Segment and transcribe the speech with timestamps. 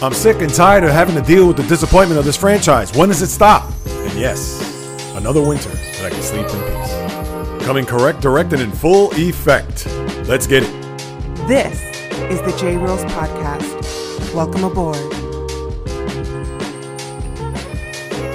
[0.00, 2.96] I'm sick and tired of having to deal with the disappointment of this franchise.
[2.96, 3.68] When does it stop?
[3.84, 4.62] And yes,
[5.16, 7.66] another winter that I can sleep in peace.
[7.66, 9.86] Coming correct, directed in full effect.
[10.28, 10.70] Let's get it.
[11.48, 11.82] This
[12.30, 14.32] is the J Reels Podcast.
[14.32, 14.94] Welcome aboard.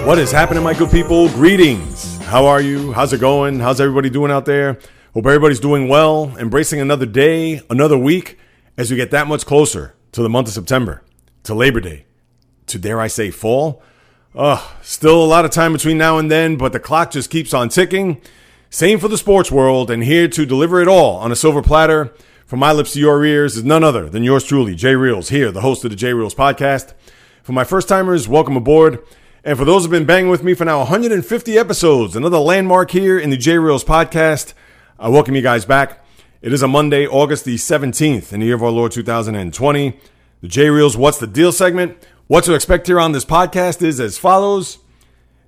[0.05, 1.29] What is happening, my good people?
[1.29, 2.17] Greetings.
[2.23, 2.91] How are you?
[2.91, 3.61] How's it going?
[3.61, 4.79] How's everybody doing out there?
[5.13, 8.37] Hope everybody's doing well, embracing another day, another week,
[8.77, 11.03] as we get that much closer to the month of September,
[11.43, 12.05] to Labor Day,
[12.67, 13.83] to dare I say fall.
[14.35, 17.53] Ugh, still a lot of time between now and then, but the clock just keeps
[17.53, 18.21] on ticking.
[18.69, 22.13] Same for the sports world, and here to deliver it all on a silver platter
[22.45, 25.51] from my lips to your ears is none other than yours truly, Jay Reels, here,
[25.51, 26.93] the host of the Jay Reels podcast.
[27.41, 28.99] For my first timers, welcome aboard.
[29.43, 33.19] And for those who've been banging with me for now 150 episodes, another landmark here
[33.19, 34.53] in the J Reels podcast,
[34.99, 36.05] I welcome you guys back.
[36.41, 39.99] It is a Monday, August the 17th in the year of our Lord 2020.
[40.43, 42.05] The J Reels What's the Deal segment.
[42.27, 44.79] What to expect here on this podcast is as follows.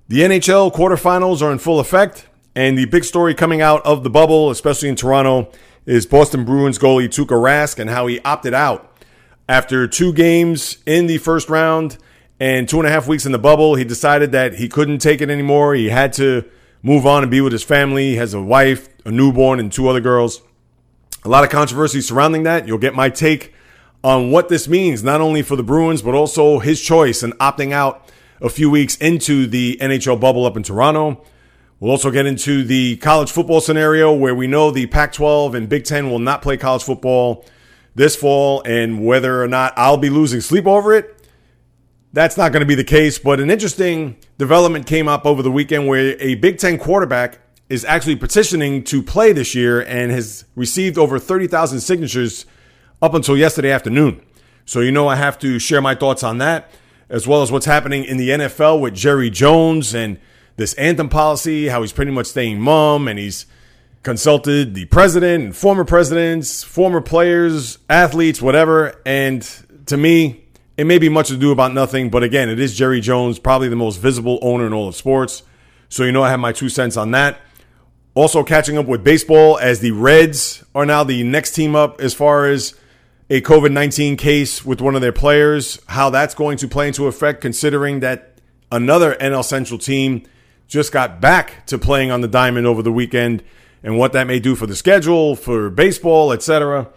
[0.08, 4.08] The NHL quarterfinals are in full effect, and the big story coming out of the
[4.08, 5.52] bubble, especially in Toronto,
[5.84, 8.98] is Boston Bruins goalie Tuukka Rask and how he opted out
[9.46, 11.98] after two games in the first round
[12.40, 13.74] and two and a half weeks in the bubble.
[13.74, 15.74] He decided that he couldn't take it anymore.
[15.74, 16.42] He had to
[16.82, 18.12] move on and be with his family.
[18.12, 20.40] He has a wife, a newborn, and two other girls.
[21.22, 22.66] A lot of controversy surrounding that.
[22.66, 23.52] You'll get my take
[24.02, 27.72] on what this means, not only for the Bruins, but also his choice in opting
[27.72, 31.24] out a few weeks into the NHL bubble up in Toronto.
[31.80, 35.68] We'll also get into the college football scenario where we know the Pac 12 and
[35.68, 37.44] Big Ten will not play college football
[37.94, 41.26] this fall, and whether or not I'll be losing sleep over it.
[42.12, 45.50] That's not going to be the case, but an interesting development came up over the
[45.50, 50.44] weekend where a Big Ten quarterback is actually petitioning to play this year and has
[50.54, 52.46] received over 30,000 signatures
[53.00, 54.22] up until yesterday afternoon.
[54.64, 56.70] So, you know, I have to share my thoughts on that,
[57.08, 60.18] as well as what's happening in the NFL with Jerry Jones and
[60.56, 63.46] this anthem policy, how he's pretty much staying mum and he's
[64.02, 69.00] consulted the president and former presidents, former players, athletes, whatever.
[69.04, 69.42] And
[69.86, 70.44] to me,
[70.76, 73.76] it may be much ado about nothing, but again, it is Jerry Jones, probably the
[73.76, 75.42] most visible owner in all of sports.
[75.88, 77.40] So, you know, I have my two cents on that.
[78.14, 82.14] Also, catching up with baseball as the Reds are now the next team up as
[82.14, 82.74] far as
[83.28, 87.06] a COVID 19 case with one of their players, how that's going to play into
[87.06, 88.38] effect, considering that
[88.70, 90.22] another NL Central team
[90.68, 93.42] just got back to playing on the diamond over the weekend
[93.82, 96.88] and what that may do for the schedule, for baseball, etc.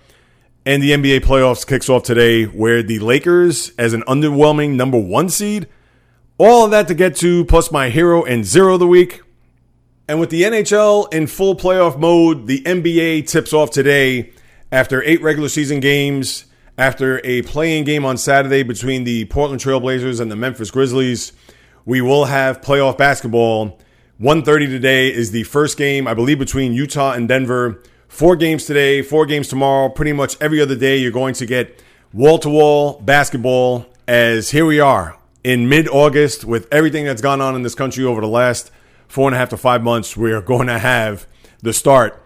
[0.65, 5.29] And the NBA playoffs kicks off today where the Lakers as an underwhelming number 1
[5.29, 5.67] seed,
[6.37, 9.21] all of that to get to plus my hero and zero of the week.
[10.07, 14.31] And with the NHL in full playoff mode, the NBA tips off today
[14.71, 16.45] after 8 regular season games,
[16.77, 21.33] after a play-in game on Saturday between the Portland Trailblazers and the Memphis Grizzlies
[21.89, 23.79] we will have playoff basketball.
[24.21, 27.81] 1:30 today is the first game, I believe, between Utah and Denver.
[28.07, 29.89] Four games today, four games tomorrow.
[29.89, 31.81] Pretty much every other day, you're going to get
[32.13, 33.87] wall to wall basketball.
[34.07, 38.03] As here we are in mid August with everything that's gone on in this country
[38.03, 38.69] over the last
[39.07, 40.15] four and a half to five months.
[40.15, 41.25] We are going to have
[41.63, 42.23] the start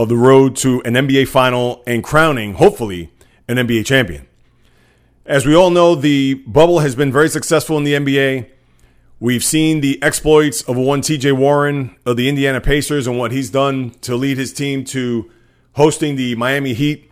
[0.00, 3.10] of the road to an NBA final and crowning, hopefully,
[3.46, 4.26] an NBA champion.
[5.26, 8.48] As we all know, the bubble has been very successful in the NBA.
[9.20, 13.50] We've seen the exploits of one TJ Warren of the Indiana Pacers and what he's
[13.50, 15.30] done to lead his team to
[15.74, 17.10] hosting the Miami Heat,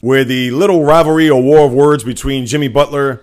[0.00, 3.22] where the little rivalry or war of words between Jimmy Butler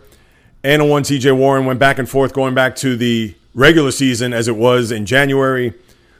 [0.63, 4.47] and one TJ Warren went back and forth going back to the regular season as
[4.47, 5.73] it was in January,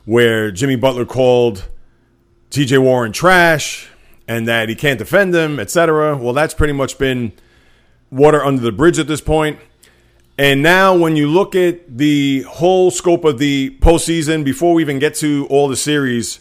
[0.06, 1.70] where Jimmy Butler called
[2.52, 3.90] TJ Warren trash
[4.28, 6.18] and that he can't defend him, etc.
[6.18, 7.34] Well, that's pretty much been
[8.12, 9.60] water under the bridge at this point.
[10.38, 15.00] And now, when you look at the whole scope of the postseason, before we even
[15.00, 16.40] get to all the series,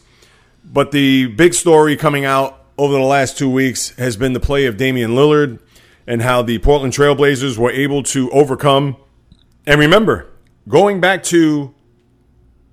[0.65, 4.67] but the big story coming out over the last two weeks has been the play
[4.67, 5.61] of Damian Lillard
[6.07, 8.97] and how the Portland Trailblazers were able to overcome.
[9.67, 10.27] And remember,
[10.69, 11.74] going back to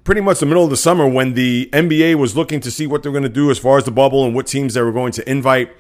[0.04, 3.04] pretty much the middle of the summer when the NBA was looking to see what
[3.04, 5.12] they're going to do as far as the bubble and what teams they were going
[5.14, 5.72] to invite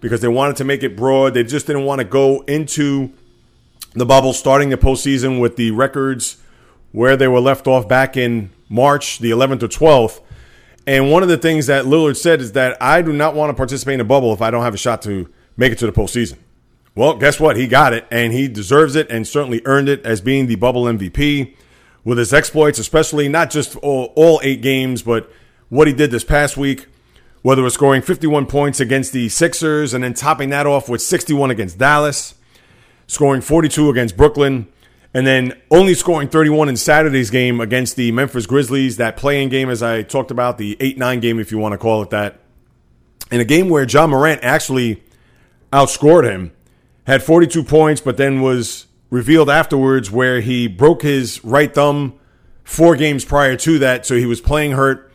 [0.00, 1.34] because they wanted to make it broad.
[1.34, 3.12] They just didn't want to go into
[3.94, 6.38] the bubble, starting the postseason with the records
[6.92, 10.20] where they were left off back in March, the 11th or 12th.
[10.86, 13.54] And one of the things that Lillard said is that I do not want to
[13.54, 15.92] participate in a bubble if I don't have a shot to make it to the
[15.92, 16.38] postseason.
[16.94, 17.56] Well, guess what?
[17.56, 20.84] He got it, and he deserves it, and certainly earned it as being the bubble
[20.84, 21.54] MVP
[22.04, 25.30] with his exploits, especially not just all, all eight games, but
[25.68, 26.86] what he did this past week,
[27.42, 31.02] whether it was scoring 51 points against the Sixers and then topping that off with
[31.02, 32.34] 61 against Dallas,
[33.06, 34.68] scoring 42 against Brooklyn,
[35.14, 39.68] and then only scoring 31 in Saturday's game against the Memphis Grizzlies, that play-in game,
[39.68, 42.40] as I talked about, the 8 9 game, if you want to call it that.
[43.30, 45.02] In a game where Ja Morant actually
[45.72, 46.52] outscored him,
[47.06, 52.18] had 42 points, but then was revealed afterwards where he broke his right thumb
[52.64, 54.06] four games prior to that.
[54.06, 55.12] So he was playing hurt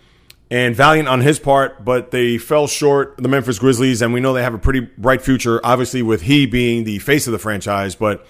[0.51, 4.33] and valiant on his part, but they fell short, the Memphis Grizzlies, and we know
[4.33, 7.95] they have a pretty bright future, obviously, with he being the face of the franchise.
[7.95, 8.25] But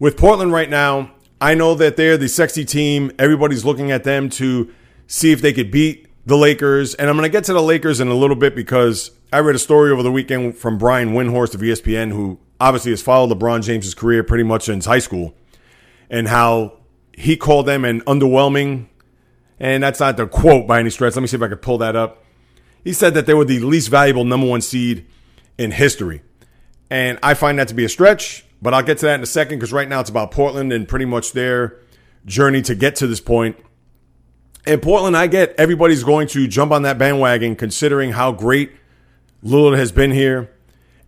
[0.00, 3.12] with Portland right now, I know that they're the sexy team.
[3.20, 4.68] Everybody's looking at them to
[5.06, 6.96] see if they could beat the Lakers.
[6.96, 9.54] And I'm going to get to the Lakers in a little bit because I read
[9.54, 13.62] a story over the weekend from Brian Windhorst of ESPN, who obviously has followed LeBron
[13.62, 15.34] James's career pretty much since high school,
[16.10, 16.78] and how
[17.12, 18.86] he called them an underwhelming,
[19.58, 21.16] and that's not the quote by any stretch.
[21.16, 22.24] Let me see if I could pull that up.
[22.84, 25.06] He said that they were the least valuable number one seed
[25.58, 26.22] in history.
[26.90, 29.26] And I find that to be a stretch, but I'll get to that in a
[29.26, 31.76] second because right now it's about Portland and pretty much their
[32.24, 33.56] journey to get to this point.
[34.66, 38.72] In Portland, I get everybody's going to jump on that bandwagon considering how great
[39.44, 40.50] Lillard has been here.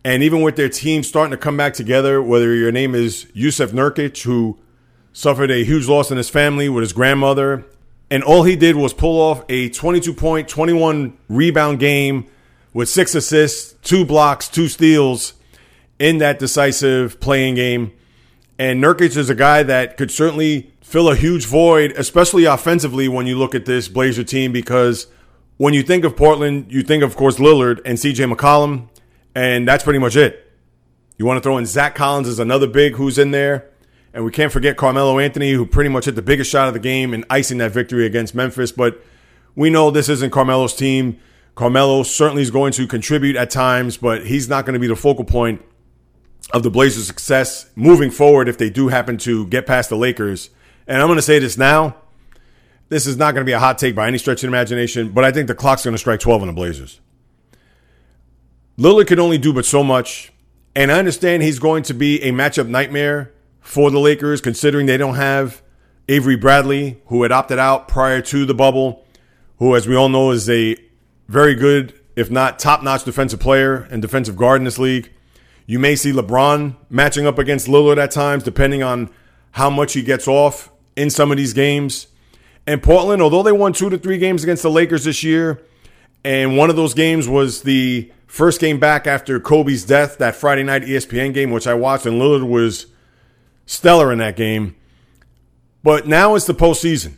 [0.05, 3.69] And even with their team starting to come back together, whether your name is Jusuf
[3.69, 4.58] Nurkic, who
[5.12, 7.67] suffered a huge loss in his family with his grandmother,
[8.11, 12.26] and all he did was pull off a 22 point, 21 rebound game
[12.73, 15.35] with six assists, two blocks, two steals
[15.99, 17.93] in that decisive play-in game.
[18.58, 23.26] And Nurkic is a guy that could certainly fill a huge void, especially offensively, when
[23.26, 25.06] you look at this Blazer team, because
[25.56, 28.88] when you think of Portland, you think, of course, Lillard and CJ McCollum,
[29.35, 30.50] and that's pretty much it.
[31.19, 33.71] You want to throw in Zach Collins as another big who's in there.
[34.12, 36.81] And we can't forget Carmelo Anthony, who pretty much hit the biggest shot of the
[36.81, 38.73] game in icing that victory against Memphis.
[38.73, 39.05] But
[39.55, 41.21] we know this isn't Carmelo's team.
[41.55, 44.97] Carmelo certainly is going to contribute at times, but he's not going to be the
[44.97, 45.62] focal point
[46.53, 50.50] of the Blazers' success moving forward if they do happen to get past the Lakers.
[50.87, 51.97] And I'm going to say this now.
[52.88, 55.23] This is not going to be a hot take by any stretch of imagination, but
[55.23, 56.99] I think the clock's going to strike 12 on the Blazers.
[58.81, 60.32] Lillard can only do but so much.
[60.75, 63.31] And I understand he's going to be a matchup nightmare
[63.61, 65.61] for the Lakers, considering they don't have
[66.09, 69.05] Avery Bradley, who had opted out prior to the bubble,
[69.59, 70.77] who, as we all know, is a
[71.29, 75.12] very good, if not top notch defensive player and defensive guard in this league.
[75.67, 79.11] You may see LeBron matching up against Lillard at times, depending on
[79.50, 82.06] how much he gets off in some of these games.
[82.67, 85.61] And Portland, although they won two to three games against the Lakers this year,
[86.25, 90.63] and one of those games was the First game back after Kobe's death, that Friday
[90.63, 92.87] night ESPN game, which I watched, and Lillard was
[93.67, 94.77] stellar in that game.
[95.83, 97.15] But now it's the postseason.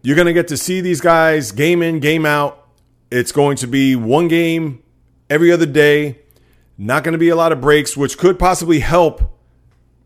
[0.00, 2.66] You're going to get to see these guys game in, game out.
[3.10, 4.82] It's going to be one game
[5.28, 6.20] every other day.
[6.78, 9.38] Not going to be a lot of breaks, which could possibly help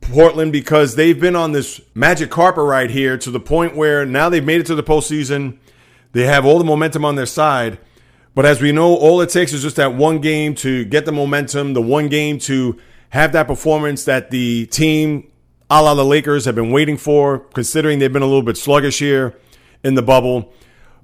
[0.01, 4.29] Portland because they've been on this magic carpet right here to the point where now
[4.29, 5.59] they've made it to the postseason.
[6.11, 7.79] They have all the momentum on their side.
[8.35, 11.13] But as we know, all it takes is just that one game to get the
[11.13, 12.79] momentum, the one game to
[13.11, 15.31] have that performance that the team,
[15.69, 19.01] a la the Lakers, have been waiting for, considering they've been a little bit sluggish
[19.01, 19.37] here
[19.83, 20.53] in the bubble.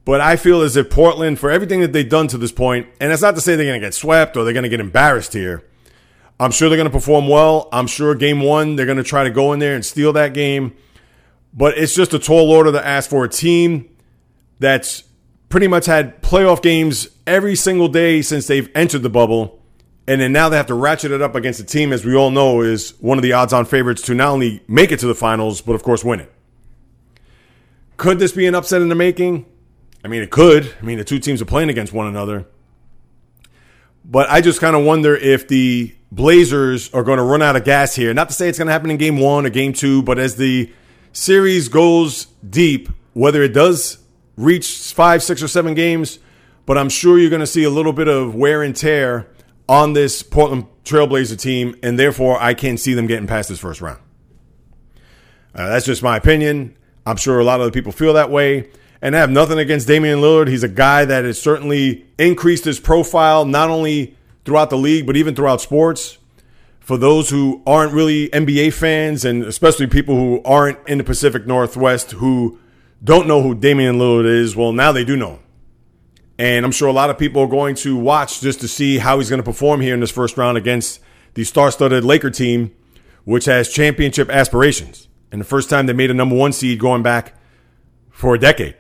[0.05, 3.13] But I feel as if Portland, for everything that they've done to this point, and
[3.13, 5.33] it's not to say they're going to get swept or they're going to get embarrassed
[5.33, 5.65] here.
[6.39, 7.69] I'm sure they're going to perform well.
[7.73, 10.33] I'm sure game one, they're going to try to go in there and steal that
[10.33, 10.77] game.
[11.53, 13.89] But it's just a tall order to ask for a team
[14.61, 15.03] that's
[15.57, 19.59] pretty much had playoff games every single day since they've entered the bubble.
[20.07, 22.31] And then now they have to ratchet it up against a team, as we all
[22.31, 25.15] know, is one of the odds on favorites to not only make it to the
[25.15, 26.31] finals, but of course win it.
[27.97, 29.47] Could this be an upset in the making?
[30.05, 30.75] I mean, it could.
[30.79, 32.45] I mean, the two teams are playing against one another.
[34.05, 37.65] But I just kind of wonder if the Blazers are going to run out of
[37.65, 38.13] gas here.
[38.13, 40.37] Not to say it's going to happen in game one or game two, but as
[40.37, 40.71] the
[41.15, 44.03] series goes deep, whether it does
[44.37, 46.19] reach five, six, or seven games,
[46.67, 49.29] but I'm sure you're going to see a little bit of wear and tear
[49.69, 53.81] on this Portland Trailblazer team, and therefore I can't see them getting past this first
[53.81, 54.01] round.
[55.55, 56.77] Uh, that's just my opinion.
[57.07, 58.69] I'm sure a lot of the people feel that way.
[59.01, 60.49] And I have nothing against Damian Lillard.
[60.49, 65.17] He's a guy that has certainly increased his profile, not only throughout the league, but
[65.17, 66.19] even throughout sports.
[66.81, 71.45] for those who aren't really NBA fans, and especially people who aren't in the Pacific
[71.45, 72.61] Northwest who
[73.03, 75.41] don't know who Damian Lillard is, well, now they do know.
[76.39, 79.19] And I'm sure a lot of people are going to watch just to see how
[79.19, 81.01] he's going to perform here in this first round against
[81.35, 82.75] the star studded Laker team,
[83.25, 85.09] which has championship aspirations.
[85.31, 87.35] And the first time they made a number one seed going back
[88.11, 88.77] for a decade.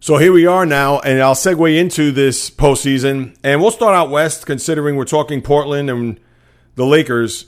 [0.00, 3.36] So here we are now, and I'll segue into this postseason.
[3.42, 6.20] And we'll start out west, considering we're talking Portland and
[6.76, 7.46] the Lakers.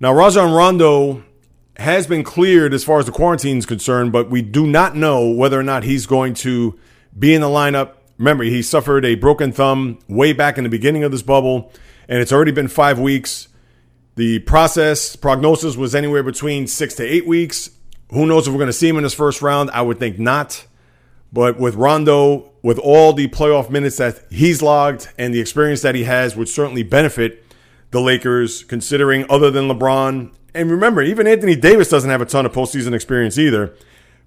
[0.00, 1.24] Now, Rajon Rondo
[1.78, 5.28] has been cleared as far as the quarantine is concerned, but we do not know
[5.28, 6.78] whether or not he's going to
[7.16, 7.94] be in the lineup.
[8.18, 11.72] Remember, he suffered a broken thumb way back in the beginning of this bubble,
[12.08, 13.48] and it's already been five weeks.
[14.16, 17.70] The process prognosis was anywhere between six to eight weeks.
[18.10, 19.70] Who knows if we're going to see him in this first round?
[19.70, 20.66] I would think not.
[21.32, 25.94] But with Rondo, with all the playoff minutes that he's logged and the experience that
[25.94, 27.44] he has, would certainly benefit
[27.90, 30.32] the Lakers, considering other than LeBron.
[30.54, 33.74] And remember, even Anthony Davis doesn't have a ton of postseason experience either.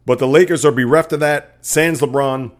[0.06, 1.58] But the Lakers are bereft of that.
[1.62, 2.52] Sans LeBron.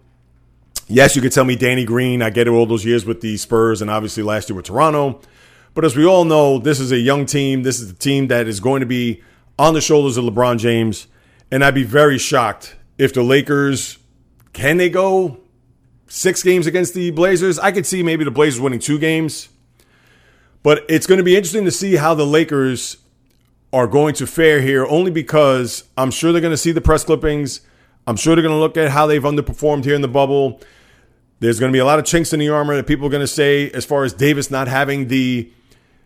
[0.88, 2.22] Yes, you could tell me Danny Green.
[2.22, 5.22] I get it all those years with the Spurs and obviously last year with Toronto.
[5.74, 7.64] But as we all know, this is a young team.
[7.64, 9.24] This is a team that is going to be
[9.58, 11.08] on the shoulders of LeBron James.
[11.50, 13.98] And I'd be very shocked if the Lakers
[14.54, 15.40] can they go
[16.08, 17.58] six games against the Blazers?
[17.58, 19.50] I could see maybe the Blazers winning two games.
[20.64, 22.98] But it's going to be interesting to see how the Lakers
[23.74, 27.04] are going to fare here, only because I'm sure they're going to see the press
[27.04, 27.62] clippings.
[28.06, 30.60] I'm sure they're going to look at how they've underperformed here in the bubble.
[31.40, 33.22] There's going to be a lot of chinks in the armor that people are going
[33.22, 35.52] to say, as far as Davis not having the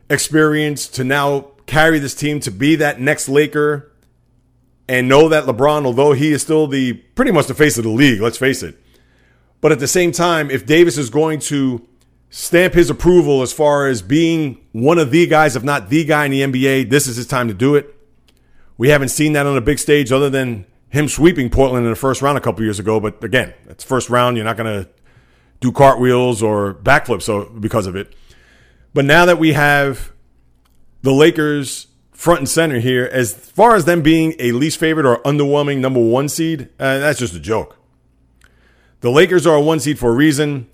[0.09, 3.91] experience to now carry this team to be that next Laker
[4.87, 7.89] and know that LeBron, although he is still the pretty much the face of the
[7.89, 8.79] league, let's face it.
[9.61, 11.87] But at the same time, if Davis is going to
[12.35, 16.25] stamp his approval as far as being one of the guys, if not the guy
[16.25, 17.95] in the NBA, this is his time to do it.
[18.77, 21.95] We haven't seen that on a big stage other than him sweeping Portland in the
[21.95, 22.99] first round a couple years ago.
[22.99, 24.35] But again, it's first round.
[24.35, 24.89] You're not going to
[25.61, 28.13] do cartwheels or backflips because of it.
[28.93, 30.11] But now that we have
[31.03, 33.09] the Lakers front and center here.
[33.13, 37.19] As far as them being a least favorite or underwhelming number one seed, uh, that's
[37.19, 37.77] just a joke.
[39.01, 40.67] The Lakers are a one seed for a reason.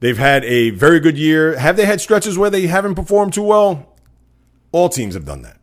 [0.00, 1.58] They've had a very good year.
[1.58, 3.96] Have they had stretches where they haven't performed too well?
[4.70, 5.58] All teams have done that.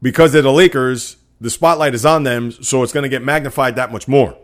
[0.00, 3.76] Because they're the Lakers, the spotlight is on them, so it's going to get magnified
[3.76, 4.36] that much more.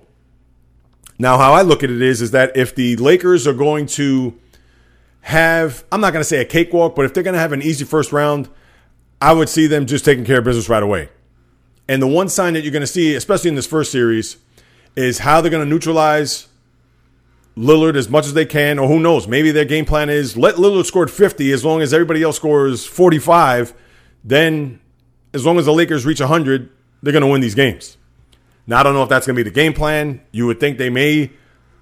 [1.19, 4.37] Now, how I look at it is, is that if the Lakers are going to
[5.23, 7.63] have, I'm not going to say a cakewalk, but if they're going to have an
[7.63, 8.49] easy first round,
[9.21, 11.09] I would see them just taking care of business right away.
[11.89, 14.37] And the one sign that you're going to see, especially in this first series,
[14.97, 16.49] is how they're going to neutralize
[17.57, 20.57] Lillard as much as they can, or who knows, maybe their game plan is let
[20.57, 23.75] Lillard score 50 as long as everybody else scores 45.
[24.25, 24.81] Then,
[25.35, 26.71] as long as the Lakers reach 100,
[27.03, 27.99] they're going to win these games.
[28.67, 30.23] Now, I don't know if that's going to be the game plan.
[30.31, 31.31] You would think they may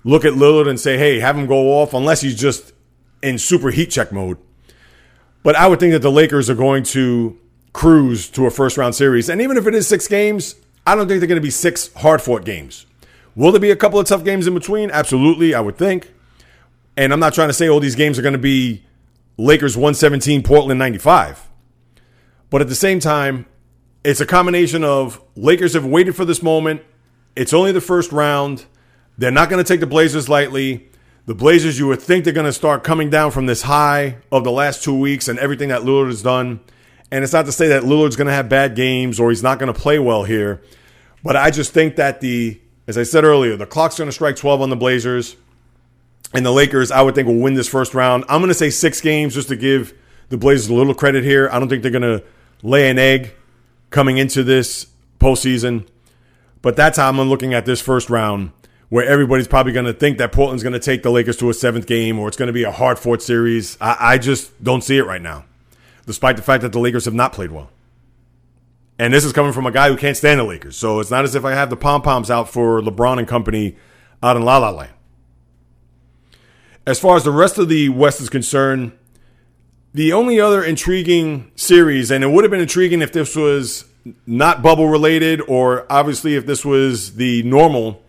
[0.03, 2.73] look at Lillard and say, hey, have him go off, unless he's just
[3.23, 4.39] in super heat check mode.
[5.43, 7.39] But I would think that the Lakers are going to
[7.73, 9.29] cruise to a first round series.
[9.29, 11.93] And even if it is six games, I don't think they're going to be six
[11.95, 12.87] hard fought games.
[13.37, 14.91] Will there be a couple of tough games in between?
[14.91, 16.13] Absolutely, I would think.
[16.97, 18.85] And I'm not trying to say all these games are going to be
[19.37, 21.49] Lakers 117, Portland 95.
[22.51, 23.47] But at the same time,
[24.05, 26.83] it's a combination of Lakers have waited for this moment.
[27.37, 28.65] It's only the first round.
[29.19, 30.89] They're not going to take the Blazers lightly.
[31.27, 34.43] The Blazers, you would think they're going to start coming down from this high of
[34.43, 36.61] the last two weeks and everything that Lillard has done.
[37.13, 39.59] And it's not to say that Lillard's going to have bad games or he's not
[39.59, 40.63] going to play well here.
[41.23, 42.61] But I just think that the,
[42.91, 45.37] as I said earlier, the clock's going to strike 12 on the Blazers.
[46.35, 48.25] And the Lakers, I would think, will win this first round.
[48.29, 49.95] I'm going to say six games just to give
[50.29, 51.49] the Blazers a little credit here.
[51.53, 52.25] I don't think they're going to
[52.63, 53.33] lay an egg
[53.91, 54.89] coming into this
[55.21, 55.87] postseason.
[56.63, 58.51] But that's how I'm looking at this first round
[58.89, 61.55] where everybody's probably going to think that Portland's going to take the Lakers to a
[61.55, 63.79] seventh game or it's going to be a hard fought series.
[63.81, 65.45] I, I, just don't see it right now,
[66.07, 67.71] despite the fact that the Lakers have not played well.
[69.01, 70.77] And this is coming from a guy who can't stand the Lakers.
[70.77, 73.77] So it's not as if I have the pom poms out for LeBron and company
[74.23, 74.93] out in La La Land.
[76.87, 78.93] As far as the rest of the West is concerned,
[79.95, 83.87] the only other intriguing series, and it would have been intriguing if this was
[84.27, 88.03] not bubble related or obviously if this was the normal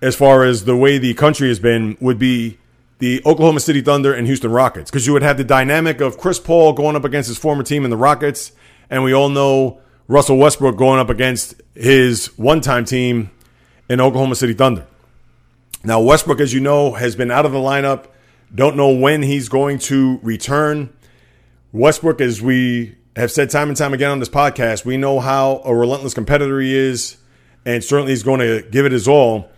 [0.00, 2.58] as far as the way the country has been would be
[3.00, 6.38] the Oklahoma City Thunder and Houston Rockets because you would have the dynamic of Chris
[6.38, 8.52] Paul going up against his former team in the Rockets,
[8.88, 13.30] and we all know Russell Westbrook going up against his one-time team
[13.88, 14.86] in Oklahoma City Thunder.
[15.82, 18.06] Now Westbrook, as you know, has been out of the lineup.
[18.54, 20.92] Don't know when he's going to return.
[21.72, 25.60] Westbrook, as we have said time and time again on this podcast, we know how
[25.64, 27.16] a relentless competitor he is,
[27.64, 29.50] and certainly he's going to give it his all.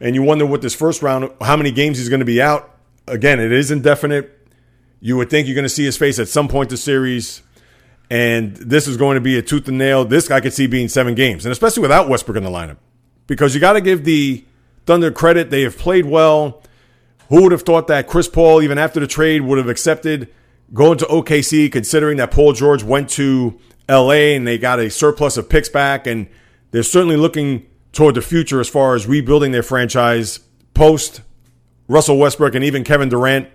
[0.00, 2.76] And you wonder what this first round, how many games he's going to be out.
[3.08, 4.48] Again, it is indefinite.
[5.00, 7.42] You would think you're going to see his face at some point this series.
[8.10, 10.04] And this is going to be a tooth and nail.
[10.04, 12.78] This I could see being seven games, and especially without Westbrook in the lineup.
[13.26, 14.44] Because you got to give the
[14.86, 15.50] Thunder credit.
[15.50, 16.62] They have played well.
[17.28, 20.32] Who would have thought that Chris Paul, even after the trade, would have accepted
[20.72, 25.36] going to OKC, considering that Paul George went to LA and they got a surplus
[25.36, 26.26] of picks back, and
[26.70, 30.40] they're certainly looking toward the future as far as rebuilding their franchise
[30.72, 31.20] post
[31.86, 33.48] Russell Westbrook and even Kevin Durant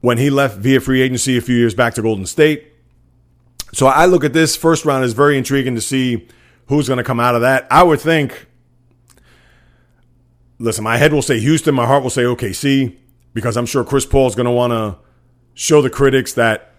[0.00, 2.72] when he left via free agency a few years back to Golden State.
[3.76, 6.26] So I look at this first round as very intriguing to see
[6.68, 7.66] who's going to come out of that.
[7.70, 8.46] I would think,
[10.58, 12.96] listen, my head will say Houston, my heart will say OKC,
[13.34, 14.96] because I'm sure Chris Paul is going to want to
[15.52, 16.72] show the critics that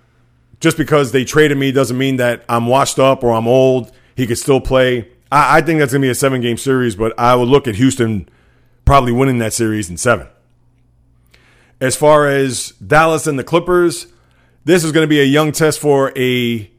[0.59, 3.91] just because they traded me doesn't mean that I'm washed up or I'm old.
[4.15, 5.07] He could still play.
[5.31, 7.67] I, I think that's going to be a seven game series, but I would look
[7.67, 8.27] at Houston
[8.85, 10.29] probably winning that series in seven.
[11.79, 14.07] As far as Dallas and the Clippers,
[14.65, 16.71] this is going to be a young test for a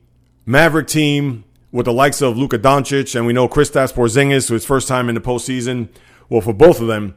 [0.48, 4.88] Maverick team with the likes of Luka Doncic, and we know Kristaps Porzingis, his first
[4.88, 5.90] time in the postseason.
[6.30, 7.16] Well, for both of them,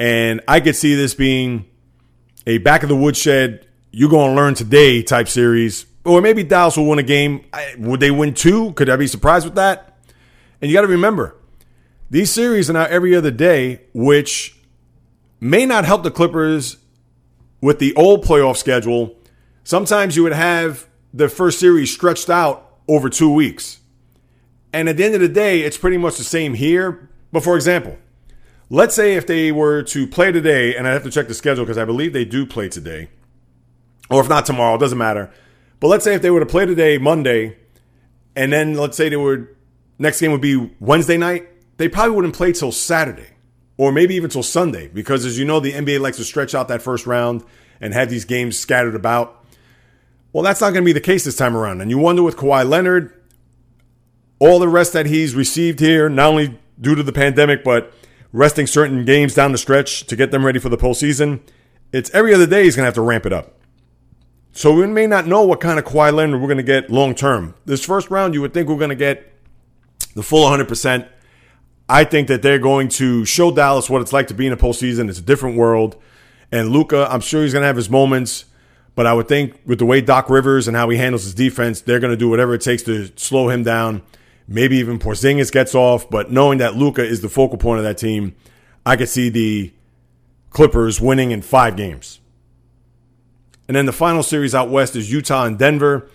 [0.00, 1.66] and I could see this being
[2.44, 6.76] a back of the woodshed, you're going to learn today type series, or maybe Dallas
[6.76, 7.44] will win a game.
[7.78, 8.72] Would they win two?
[8.72, 9.96] Could I be surprised with that?
[10.60, 11.36] And you got to remember,
[12.10, 14.58] these series are now every other day, which
[15.38, 16.78] may not help the Clippers
[17.60, 19.14] with the old playoff schedule.
[19.62, 23.80] Sometimes you would have the first series stretched out over two weeks.
[24.72, 27.10] And at the end of the day, it's pretty much the same here.
[27.30, 27.98] But for example,
[28.70, 31.64] let's say if they were to play today, and I have to check the schedule
[31.64, 33.08] because I believe they do play today,
[34.10, 35.30] or if not tomorrow, it doesn't matter.
[35.80, 37.56] But let's say if they were to play today, Monday,
[38.36, 39.48] and then let's say they would
[39.98, 43.28] next game would be Wednesday night, they probably wouldn't play till Saturday
[43.76, 46.68] or maybe even till Sunday because as you know the NBA likes to stretch out
[46.68, 47.44] that first round
[47.80, 49.41] and have these games scattered about.
[50.32, 51.80] Well, that's not going to be the case this time around.
[51.80, 53.12] And you wonder with Kawhi Leonard,
[54.38, 57.92] all the rest that he's received here, not only due to the pandemic, but
[58.32, 61.40] resting certain games down the stretch to get them ready for the postseason,
[61.92, 63.58] it's every other day he's going to have to ramp it up.
[64.52, 67.14] So we may not know what kind of Kawhi Leonard we're going to get long
[67.14, 67.54] term.
[67.64, 69.32] This first round, you would think we're going to get
[70.14, 71.08] the full 100%.
[71.88, 74.56] I think that they're going to show Dallas what it's like to be in a
[74.56, 75.08] postseason.
[75.08, 75.96] It's a different world.
[76.50, 78.44] And Luka, I'm sure he's going to have his moments,
[78.94, 81.80] but I would think with the way Doc Rivers and how he handles his defense,
[81.80, 84.02] they're going to do whatever it takes to slow him down.
[84.46, 87.96] Maybe even Porzingis gets off, but knowing that Luka is the focal point of that
[87.96, 88.34] team,
[88.84, 89.72] I could see the
[90.50, 92.20] Clippers winning in five games.
[93.66, 96.10] And then the final series out west is Utah and Denver.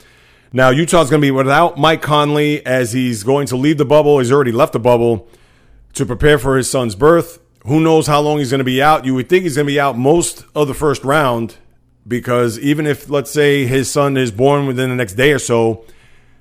[0.54, 4.20] Now, Utah's going to be without Mike Conley as he's going to leave the bubble.
[4.20, 5.28] He's already left the bubble
[5.94, 7.40] to prepare for his son's birth.
[7.66, 9.06] Who knows how long he's going to be out?
[9.06, 11.56] You would think he's going to be out most of the first round
[12.08, 15.86] because even if, let's say, his son is born within the next day or so,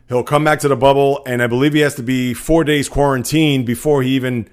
[0.09, 1.22] he'll come back to the bubble.
[1.26, 4.48] And I believe he has to be four days quarantined before he even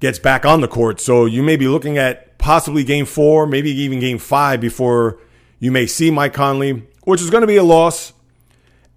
[0.00, 1.00] gets back on the court.
[1.00, 5.18] So you may be looking at possibly game four, maybe even game five before
[5.58, 8.12] you may see Mike Conley, which is going to be a loss.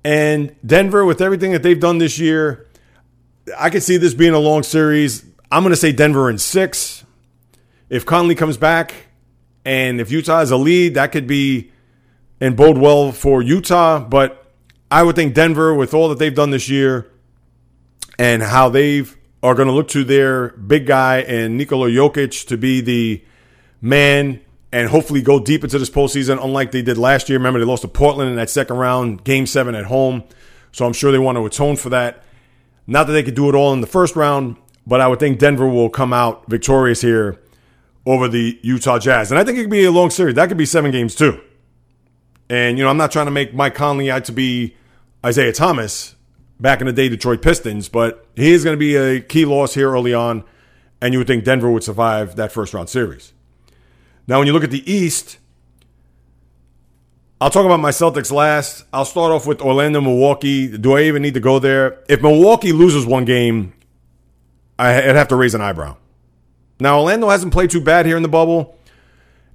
[0.03, 2.67] And Denver, with everything that they've done this year,
[3.57, 5.23] I could see this being a long series.
[5.51, 7.03] I'm going to say Denver in six.
[7.89, 8.93] If Conley comes back
[9.65, 11.71] and if Utah has a lead, that could be
[12.39, 13.99] and bode well for Utah.
[13.99, 14.51] But
[14.89, 17.11] I would think Denver, with all that they've done this year
[18.17, 22.57] and how they've are going to look to their big guy and Nikola Jokic to
[22.57, 23.23] be the
[23.81, 24.39] man
[24.71, 27.39] and hopefully go deep into this postseason, unlike they did last year.
[27.39, 30.23] Remember, they lost to Portland in that second round, game seven at home.
[30.71, 32.23] So I'm sure they want to atone for that.
[32.87, 35.39] Not that they could do it all in the first round, but I would think
[35.39, 37.40] Denver will come out victorious here
[38.05, 39.31] over the Utah Jazz.
[39.31, 40.35] And I think it could be a long series.
[40.35, 41.39] That could be seven games too.
[42.49, 44.75] And, you know, I'm not trying to make Mike Conley out to be
[45.25, 46.15] Isiah Thomas
[46.59, 49.73] back in the day, Detroit Pistons, but he is going to be a key loss
[49.73, 50.43] here early on.
[51.01, 53.33] And you would think Denver would survive that first round series.
[54.27, 55.37] Now, when you look at the East,
[57.39, 58.85] I'll talk about my Celtics last.
[58.93, 60.77] I'll start off with Orlando, Milwaukee.
[60.77, 62.03] Do I even need to go there?
[62.07, 63.73] If Milwaukee loses one game,
[64.77, 65.97] I'd have to raise an eyebrow.
[66.81, 68.75] Now, Orlando hasn't played too bad here in the bubble.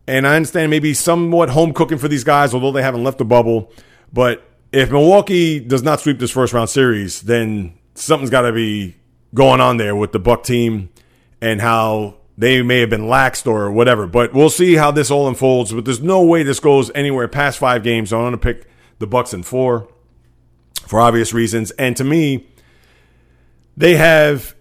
[0.06, 3.24] And I understand maybe somewhat home cooking for these guys, although they haven't left the
[3.24, 3.72] bubble.
[4.12, 8.94] But if Milwaukee does not sweep this first round series, then something's got to be
[9.34, 10.90] going on there with the Buck team
[11.40, 14.06] and how they may have been laxed or whatever.
[14.06, 15.72] But we'll see how this all unfolds.
[15.72, 18.12] But there's no way this goes anywhere past five games.
[18.12, 18.68] I'm going to pick
[19.00, 19.88] the Bucks in four.
[20.86, 21.72] for obvious reasons.
[21.72, 22.46] And to me,
[23.76, 24.54] they have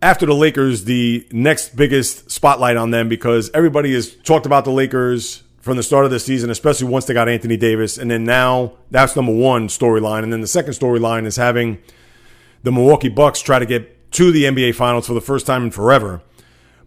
[0.00, 4.70] after the Lakers the next biggest spotlight on them because everybody has talked about the
[4.70, 7.98] Lakers from the start of the season, especially once they got Anthony Davis.
[7.98, 10.22] And then now that's number one storyline.
[10.22, 11.78] And then the second storyline is having
[12.62, 15.70] the Milwaukee Bucks try to get to the NBA Finals for the first time in
[15.70, 16.22] forever.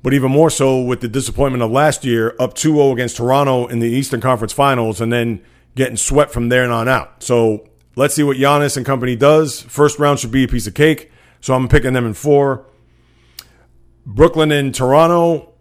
[0.04, 3.68] But even more so with the disappointment of last year, up 2 0 against Toronto
[3.68, 5.42] in the Eastern Conference Finals, and then
[5.76, 7.22] getting swept from there on out.
[7.22, 9.62] So let's see what Giannis and company does.
[9.62, 11.12] First round should be a piece of cake.
[11.40, 12.66] So I'm picking them in four.
[14.16, 15.54] Brooklyn and Toronto.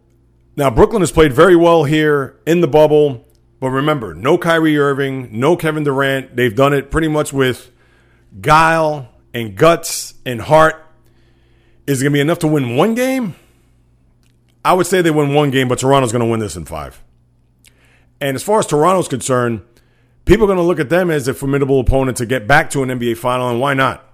[0.56, 3.26] Now, Brooklyn has played very well here in the bubble.
[3.60, 6.34] But remember, no Kyrie Irving, no Kevin Durant.
[6.34, 7.70] They've done it pretty much with
[8.40, 10.82] guile and guts and heart.
[11.86, 13.36] Is it going to be enough to win one game?
[14.64, 17.02] I would say they win one game, but Toronto's going to win this in five.
[18.20, 19.62] And as far as Toronto's concerned,
[20.24, 22.82] people are going to look at them as a formidable opponent to get back to
[22.82, 24.06] an NBA final, and why not?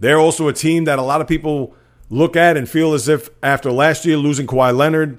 [0.00, 1.74] They're also a team that a lot of people
[2.12, 5.18] look at and feel as if after last year losing Kawhi Leonard,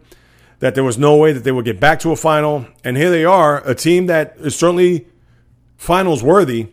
[0.60, 2.68] that there was no way that they would get back to a final.
[2.84, 5.08] And here they are, a team that is certainly
[5.76, 6.68] finals worthy.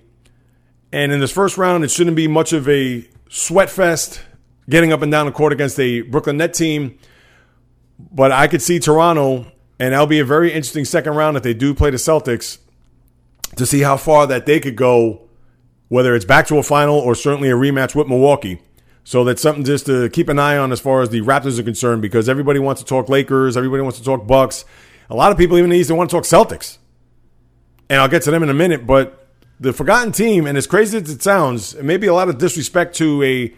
[0.92, 4.20] And in this first round, it shouldn't be much of a sweat fest
[4.68, 6.98] getting up and down the court against a Brooklyn Net team.
[7.98, 9.46] But I could see Toronto,
[9.78, 12.58] and that'll be a very interesting second round if they do play the Celtics
[13.56, 15.28] to see how far that they could go,
[15.88, 18.60] whether it's back to a final or certainly a rematch with Milwaukee.
[19.04, 21.62] So that's something just to keep an eye on as far as the Raptors are
[21.62, 24.64] concerned, because everybody wants to talk Lakers, everybody wants to talk Bucks.
[25.08, 26.78] A lot of people even in the East want to talk Celtics.
[27.88, 29.26] And I'll get to them in a minute, but
[29.58, 32.38] the forgotten team, and as crazy as it sounds, it may be a lot of
[32.38, 33.52] disrespect to a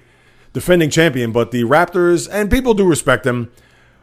[0.52, 3.50] defending champion, but the Raptors, and people do respect them.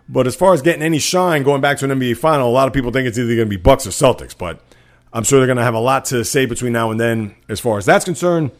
[0.07, 2.67] But as far as getting any shine going back to an NBA final, a lot
[2.67, 4.35] of people think it's either going to be Bucks or Celtics.
[4.35, 4.59] But
[5.13, 7.59] I'm sure they're going to have a lot to say between now and then as
[7.59, 8.51] far as that's concerned.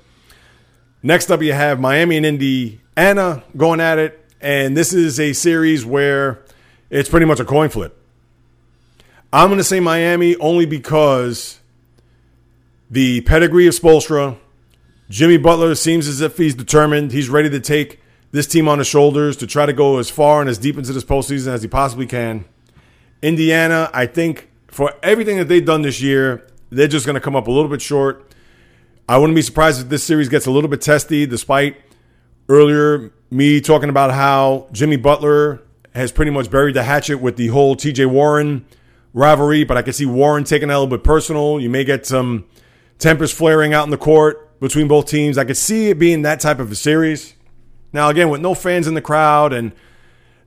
[1.02, 4.26] Next up, you have Miami and Indiana going at it.
[4.42, 6.44] And this is a series where
[6.90, 7.96] it's pretty much a coin flip.
[9.32, 11.60] I'm going to say Miami only because
[12.90, 14.38] the pedigree of Spoelstra,
[15.10, 17.12] Jimmy Butler seems as if he's determined.
[17.12, 18.00] He's ready to take
[18.32, 20.94] this team on his shoulders to try to go as far and as deep into
[20.94, 22.46] this postseason as he possibly can.
[23.22, 27.36] Indiana, I think for everything that they've done this year, they're just going to come
[27.36, 28.29] up a little bit short.
[29.10, 31.78] I wouldn't be surprised if this series gets a little bit testy, despite
[32.48, 35.64] earlier me talking about how Jimmy Butler
[35.96, 38.68] has pretty much buried the hatchet with the whole TJ Warren
[39.12, 39.64] rivalry.
[39.64, 41.60] But I can see Warren taking that a little bit personal.
[41.60, 42.46] You may get some
[43.00, 45.40] tempers flaring out in the court between both teams.
[45.40, 47.34] I could see it being that type of a series.
[47.92, 49.72] Now, again, with no fans in the crowd and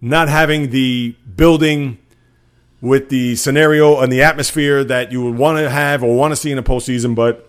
[0.00, 1.98] not having the building
[2.80, 6.36] with the scenario and the atmosphere that you would want to have or want to
[6.36, 7.48] see in a postseason, but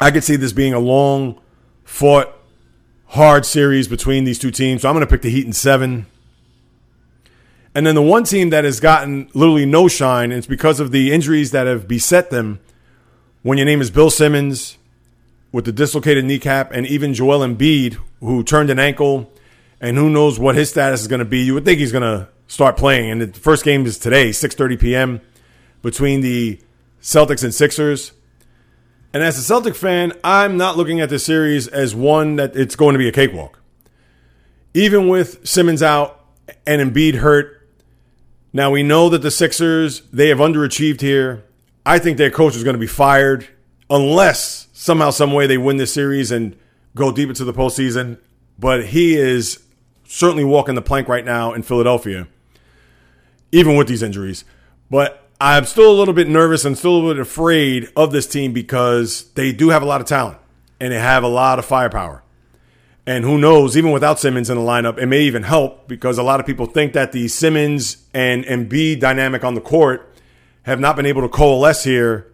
[0.00, 1.40] I could see this being a long,
[1.84, 2.32] fought,
[3.06, 4.82] hard series between these two teams.
[4.82, 6.06] So I'm going to pick the Heat in seven.
[7.74, 10.90] And then the one team that has gotten literally no shine, and it's because of
[10.92, 12.60] the injuries that have beset them.
[13.42, 14.78] When your name is Bill Simmons
[15.52, 19.30] with the dislocated kneecap, and even Joel Embiid, who turned an ankle,
[19.80, 21.40] and who knows what his status is going to be.
[21.40, 23.10] You would think he's going to start playing.
[23.10, 25.20] And the first game is today, 6:30 p.m.
[25.82, 26.60] between the
[27.02, 28.12] Celtics and Sixers.
[29.14, 32.74] And as a Celtic fan, I'm not looking at this series as one that it's
[32.74, 33.60] going to be a cakewalk.
[34.74, 36.26] Even with Simmons out
[36.66, 37.68] and Embiid hurt,
[38.52, 41.44] now we know that the Sixers, they have underachieved here.
[41.86, 43.46] I think their coach is going to be fired
[43.88, 46.56] unless somehow, some way they win this series and
[46.96, 48.18] go deep into the postseason.
[48.58, 49.62] But he is
[50.08, 52.26] certainly walking the plank right now in Philadelphia,
[53.52, 54.44] even with these injuries.
[54.90, 58.26] But I'm still a little bit nervous and still a little bit afraid of this
[58.26, 60.38] team because they do have a lot of talent
[60.80, 62.22] and they have a lot of firepower.
[63.06, 66.22] And who knows, even without Simmons in the lineup, it may even help because a
[66.22, 70.10] lot of people think that the Simmons and Embiid dynamic on the court
[70.62, 72.32] have not been able to coalesce here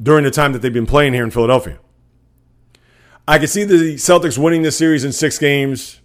[0.00, 1.78] during the time that they've been playing here in Philadelphia.
[3.26, 6.00] I can see the Celtics winning this series in six games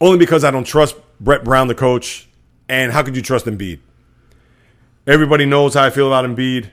[0.00, 2.28] only because I don't trust Brett Brown, the coach.
[2.68, 3.80] And how could you trust Embiid?
[5.08, 6.70] Everybody knows how I feel about Embiid.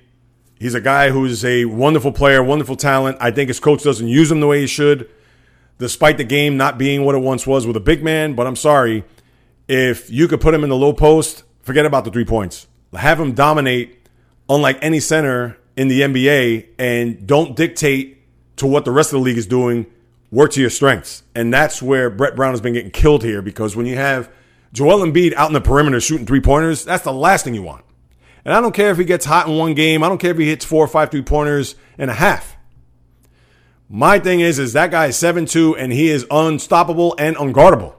[0.60, 3.18] He's a guy who's a wonderful player, wonderful talent.
[3.22, 5.10] I think his coach doesn't use him the way he should,
[5.78, 8.34] despite the game not being what it once was with a big man.
[8.34, 9.06] But I'm sorry.
[9.70, 12.68] If you could put him in the low post, forget about the three points.
[12.94, 14.06] Have him dominate,
[14.50, 18.22] unlike any center in the NBA, and don't dictate
[18.58, 19.86] to what the rest of the league is doing.
[20.30, 21.24] Work to your strengths.
[21.36, 24.30] And that's where Brett Brown has been getting killed here because when you have
[24.74, 27.86] Joel Embiid out in the perimeter shooting three pointers, that's the last thing you want.
[28.46, 30.04] And I don't care if he gets hot in one game.
[30.04, 32.56] I don't care if he hits four or five three pointers and a half.
[33.90, 37.96] My thing is, is that guy is 7'2 and he is unstoppable and unguardable.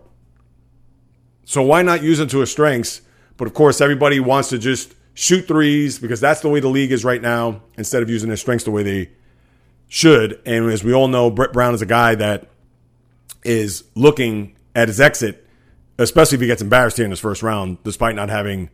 [1.45, 3.03] So why not use him to his strengths?
[3.37, 6.91] But of course, everybody wants to just shoot threes because that's the way the league
[6.91, 9.11] is right now, instead of using their strengths the way they
[9.89, 10.41] should.
[10.45, 12.49] And as we all know, Brett Brown is a guy that
[13.45, 15.47] is looking at his exit,
[15.99, 18.71] especially if he gets embarrassed here in his first round, despite not having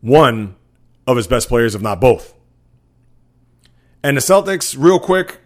[0.00, 0.54] one
[1.08, 2.34] of his best players, if not both.
[4.04, 5.40] And the Celtics, real quick,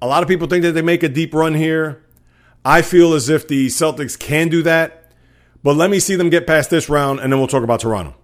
[0.00, 2.04] a lot of people think that they make a deep run here.
[2.64, 5.12] I feel as if the Celtics can do that,
[5.64, 8.14] but let me see them get past this round and then we'll talk about Toronto.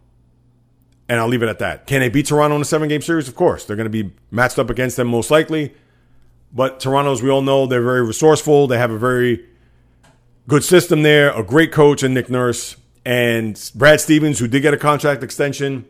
[1.08, 1.88] And I'll leave it at that.
[1.88, 3.26] Can they beat Toronto in a seven game series?
[3.26, 3.64] Of course.
[3.64, 5.74] They're going to be matched up against them most likely.
[6.52, 8.68] But Toronto, as we all know, they're very resourceful.
[8.68, 9.44] They have a very
[10.46, 14.72] good system there, a great coach and Nick Nurse, and Brad Stevens, who did get
[14.72, 15.86] a contract extension,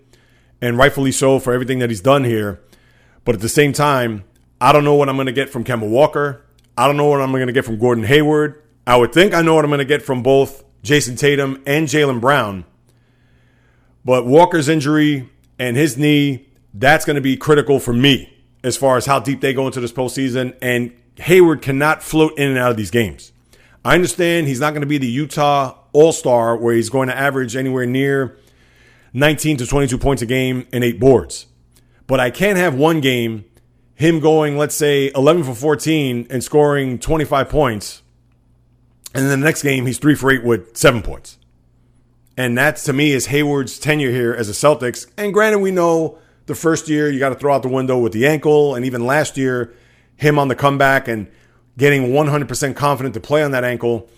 [0.60, 2.60] and rightfully so for everything that he's done here.
[3.24, 4.24] But at the same time,
[4.60, 6.44] I don't know what I'm going to get from Kemba Walker.
[6.76, 8.62] I don't know what I'm going to get from Gordon Hayward.
[8.86, 11.86] I would think I know what I'm going to get from both Jayson Tatum and
[11.86, 12.64] Jaylen Brown.
[14.04, 18.32] But Walker's injury and his knee, that's going to be critical for me
[18.64, 20.56] as far as how deep they go into this postseason.
[20.62, 23.32] And Hayward cannot float in and out of these games.
[23.84, 27.16] I understand he's not going to be the Utah All Star where he's going to
[27.16, 28.38] average anywhere near
[29.12, 31.46] 19 to 22 points a game and eight boards.
[32.06, 33.44] But I can't have one game
[33.98, 38.02] him going, let's say, 11 for 14 and scoring 25 points.
[39.12, 41.36] And then the next game, he's three for eight with seven points.
[42.36, 45.10] And that, to me, is Hayward's tenure here as a Celtics.
[45.16, 48.12] And granted, we know the first year you got to throw out the window with
[48.12, 48.76] the ankle.
[48.76, 49.74] And even last year,
[50.14, 51.26] him on the comeback and
[51.76, 54.08] getting 100% confident to play on that ankle.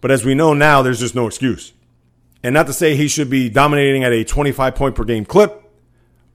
[0.00, 1.72] But as we know now, there's just no excuse.
[2.42, 5.62] And not to say he should be dominating at a 25 point per game clip,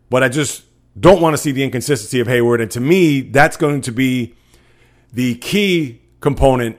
[0.09, 0.63] but I just
[0.99, 2.61] don't want to see the inconsistency of Hayward.
[2.61, 4.35] And to me, that's going to be
[5.11, 6.77] the key component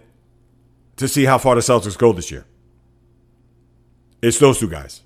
[0.97, 2.47] to see how far the Celtics go this year.
[4.23, 5.03] It's those two guys.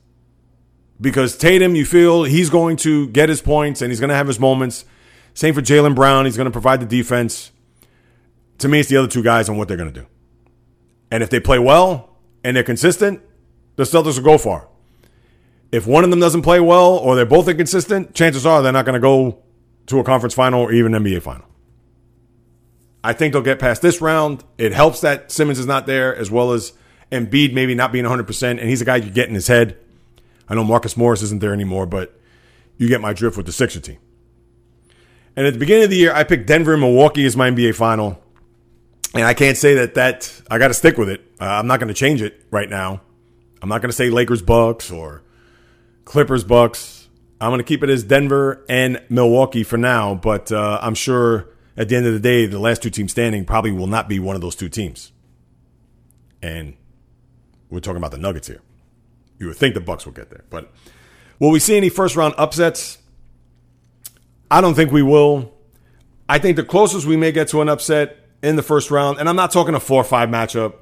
[1.00, 4.26] Because Tatum, you feel he's going to get his points and he's going to have
[4.26, 4.84] his moments.
[5.34, 6.26] Same for Jaylen Brown.
[6.26, 7.52] He's going to provide the defense.
[8.58, 10.06] To me, it's the other two guys on what they're going to do.
[11.10, 13.22] And if they play well and they're consistent,
[13.80, 14.68] the Celtics will go far
[15.72, 18.84] if one of them doesn't play well or they're both inconsistent, chances are they're not
[18.84, 19.38] going to go
[19.86, 21.46] to a conference final or even NBA final.
[23.02, 24.44] I think they'll get past this round.
[24.58, 26.72] It helps that Simmons is not there, as well as
[27.10, 29.78] Embiid maybe not being 100%, and he's a guy you get in his head.
[30.48, 32.18] I know Marcus Morris isn't there anymore, but
[32.76, 33.98] you get my drift with the Sixer team.
[35.36, 37.74] And at the beginning of the year, I picked Denver and Milwaukee as my NBA
[37.74, 38.22] final.
[39.14, 41.20] And I can't say that that I got to stick with it.
[41.40, 43.00] Uh, I'm not going to change it right now.
[43.62, 45.22] I'm not going to say Lakers Bucks or
[46.04, 47.08] Clippers, Bucks.
[47.40, 51.48] I'm going to keep it as Denver and Milwaukee for now, but uh, I'm sure
[51.76, 54.18] at the end of the day, the last two teams standing probably will not be
[54.18, 55.12] one of those two teams.
[56.42, 56.76] And
[57.70, 58.60] we're talking about the Nuggets here.
[59.38, 60.70] You would think the Bucks will get there, but
[61.38, 62.98] will we see any first round upsets?
[64.50, 65.52] I don't think we will.
[66.28, 69.28] I think the closest we may get to an upset in the first round, and
[69.28, 70.74] I'm not talking a four or five matchup.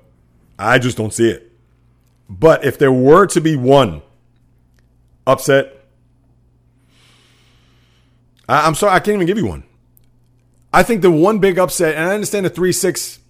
[0.58, 1.47] I just don't see it.
[2.28, 4.02] But if there were to be one
[5.28, 5.84] upset.
[8.48, 9.64] I, am sorry, I can't even give you one.
[10.72, 13.20] I think the one big upset, and I understand the 3 6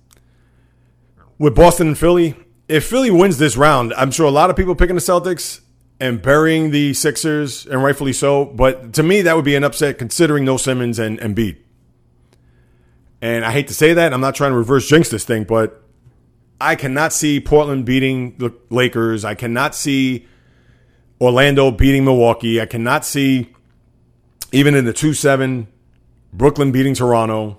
[1.39, 2.35] with Boston and Philly.
[2.69, 5.61] If Philly wins this round, I'm sure a lot of people picking the Celtics
[6.01, 8.45] and burying the Sixers, and rightfully so.
[8.45, 11.57] But to me, that would be an upset considering no Simmons and, and Embiid.
[13.21, 14.13] And I hate to say that.
[14.13, 15.83] I'm not trying to reverse jinx this thing, but
[16.61, 19.25] I cannot see Portland beating the Lakers.
[19.25, 20.27] I cannot see
[21.21, 22.61] Orlando beating Milwaukee.
[22.61, 23.53] I cannot see,
[24.53, 25.69] even in the 2 7,
[26.33, 27.59] Brooklyn beating Toronto,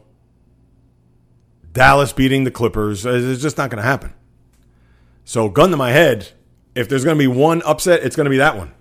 [1.72, 3.06] Dallas beating the Clippers.
[3.06, 4.14] It's just not going to happen.
[5.24, 6.30] So, gun to my head,
[6.76, 8.74] if there's going to be one upset, it's going to be that one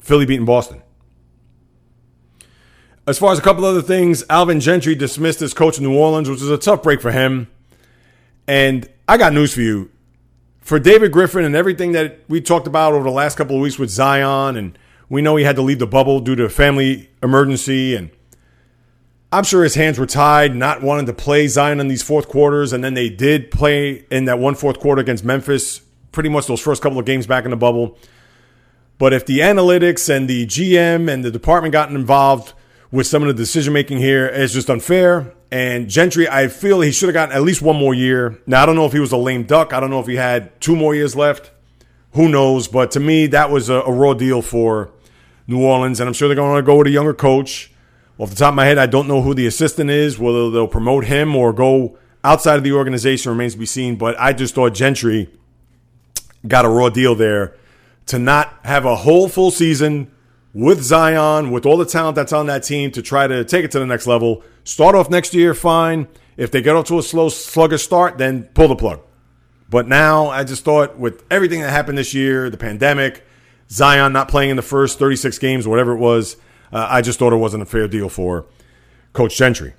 [0.00, 0.82] Philly beating Boston.
[3.06, 6.28] As far as a couple other things, Alvin Gentry dismissed as coach in New Orleans,
[6.28, 7.48] which is a tough break for him.
[8.48, 9.90] And I got news for you
[10.62, 13.78] for David Griffin and everything that we talked about over the last couple of weeks
[13.78, 14.76] with Zion, and
[15.10, 18.10] we know he had to leave the bubble due to a family emergency, and
[19.30, 22.72] I'm sure his hands were tied, not wanting to play Zion in these fourth quarters,
[22.72, 25.82] and then they did play in that one fourth quarter against Memphis,
[26.12, 27.98] pretty much those first couple of games back in the bubble.
[28.96, 32.54] But if the analytics and the GM and the department gotten involved
[32.90, 35.34] with some of the decision making here, it's just unfair.
[35.50, 38.38] And Gentry, I feel he should have gotten at least one more year.
[38.46, 39.72] Now, I don't know if he was a lame duck.
[39.72, 41.50] I don't know if he had two more years left.
[42.12, 42.68] Who knows?
[42.68, 44.90] But to me, that was a, a raw deal for
[45.46, 46.00] New Orleans.
[46.00, 47.70] And I'm sure they're going to go with a younger coach.
[48.18, 50.66] Off the top of my head, I don't know who the assistant is, whether they'll
[50.66, 53.96] promote him or go outside of the organization remains to be seen.
[53.96, 55.30] But I just thought Gentry
[56.46, 57.54] got a raw deal there
[58.06, 60.10] to not have a whole full season
[60.54, 63.70] with Zion, with all the talent that's on that team to try to take it
[63.72, 64.42] to the next level.
[64.64, 66.08] Start off next year, fine.
[66.36, 69.00] If they get off to a slow, sluggish start, then pull the plug.
[69.68, 73.24] But now I just thought with everything that happened this year, the pandemic,
[73.70, 76.36] Zion not playing in the first 36 games, whatever it was,
[76.72, 78.46] uh, I just thought it wasn't a fair deal for
[79.12, 79.74] Coach Gentry.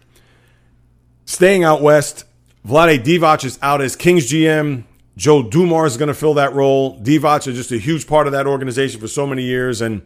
[1.26, 2.26] Staying out west,
[2.68, 4.84] Vlade Divac is out as Kings GM.
[5.16, 7.00] Joe Dumars is going to fill that role.
[7.00, 9.82] Divac is just a huge part of that organization for so many years.
[9.82, 10.02] And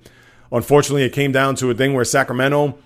[0.53, 2.77] unfortunately, it came down to a thing where Sacramento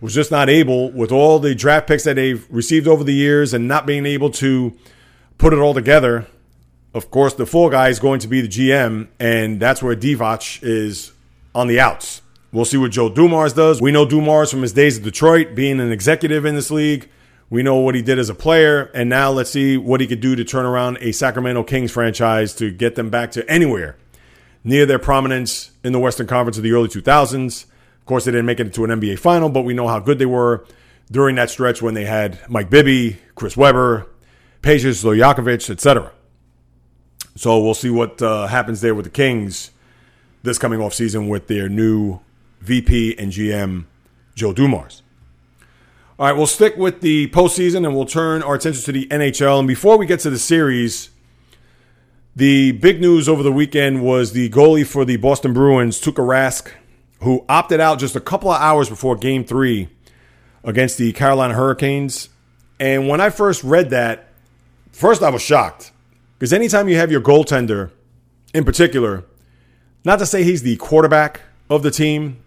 [0.00, 3.52] was just not able, with all the draft picks that they've received over the years
[3.52, 4.72] and not being able to
[5.36, 6.26] put it all together.
[6.94, 10.60] Of course, the full guy is going to be the GM, and that's where Divac
[10.62, 11.12] is
[11.54, 12.22] on the outs.
[12.52, 13.80] We'll see what Joe Dumars does.
[13.80, 17.08] We know Dumars from his days at Detroit, being an executive in this league.
[17.48, 20.20] We know what he did as a player, and now let's see what he could
[20.20, 23.96] do to turn around a Sacramento Kings franchise to get them back to anywhere
[24.64, 27.64] near their prominence in the Western Conference of the early 2000s.
[27.64, 30.18] Of course, they didn't make it into an NBA final, but we know how good
[30.18, 30.66] they were
[31.10, 34.06] during that stretch when they had Mike Bibby, Chris Webber,
[34.62, 36.12] Peja Stojakovic, etc.
[37.36, 39.70] So we'll see what uh, happens there with the Kings
[40.42, 42.20] this coming off season with their new
[42.60, 43.84] VP and GM,
[44.34, 45.02] Joe Dumars.
[46.18, 49.58] All right, we'll stick with the postseason and we'll turn our attention to the NHL.
[49.58, 51.10] And before we get to the series,
[52.40, 56.72] the big news over the weekend was the goalie for the Boston Bruins, Tuukka Rask,
[57.20, 59.90] who opted out just a couple of hours before game three
[60.64, 62.30] against the Carolina Hurricanes.
[62.80, 64.28] And when I first read that,
[64.90, 65.92] first I was shocked
[66.38, 67.90] because anytime you have your goaltender
[68.54, 69.22] in particular,
[70.02, 72.42] not to say he's the quarterback of the team,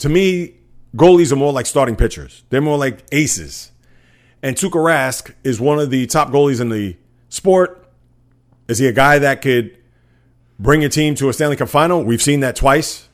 [0.00, 0.52] to me,
[0.94, 2.44] goalies are more like starting pitchers.
[2.50, 3.72] They're more like aces.
[4.42, 6.94] And Tuukka Rask is one of the top goalies in the
[7.30, 7.77] sport.
[8.68, 9.76] Is he a guy that could
[10.58, 12.04] bring a team to a Stanley Cup final?
[12.04, 13.08] We've seen that twice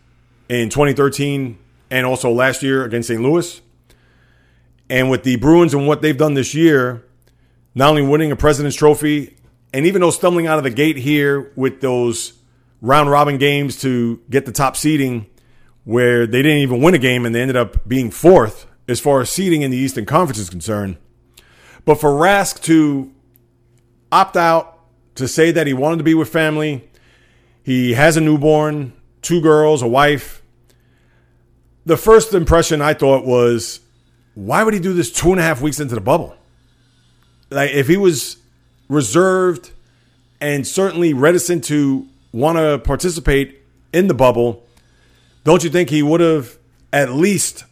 [0.49, 1.59] in 2013
[1.91, 3.23] and also last year against St.
[3.23, 3.61] Louis.
[4.91, 7.05] And with the Bruins and what they've done this year,
[7.75, 9.37] not only winning a President's Trophy,
[9.73, 12.35] and even though stumbling out of the gate here with those
[12.81, 15.27] round robin games to get the top seeding,
[15.85, 19.21] where they didn't even win a game and they ended up being fourth as far
[19.21, 20.97] as seeding in the Eastern Conference is concerned.
[21.85, 23.13] But for Rask to
[24.11, 24.74] opt out,
[25.15, 26.89] to say that he wanted to be with family,
[27.63, 30.43] he has a newborn, two girls, a wife.
[31.87, 33.81] The first impression I thought was,
[34.35, 36.37] why would he do this two and a half weeks into the bubble?
[37.51, 38.39] Like, if he was
[38.89, 39.71] reserved
[40.41, 43.61] and certainly reticent to want to participate
[43.93, 44.65] in the bubble,
[45.45, 46.59] don't you think he would have
[46.93, 47.65] at least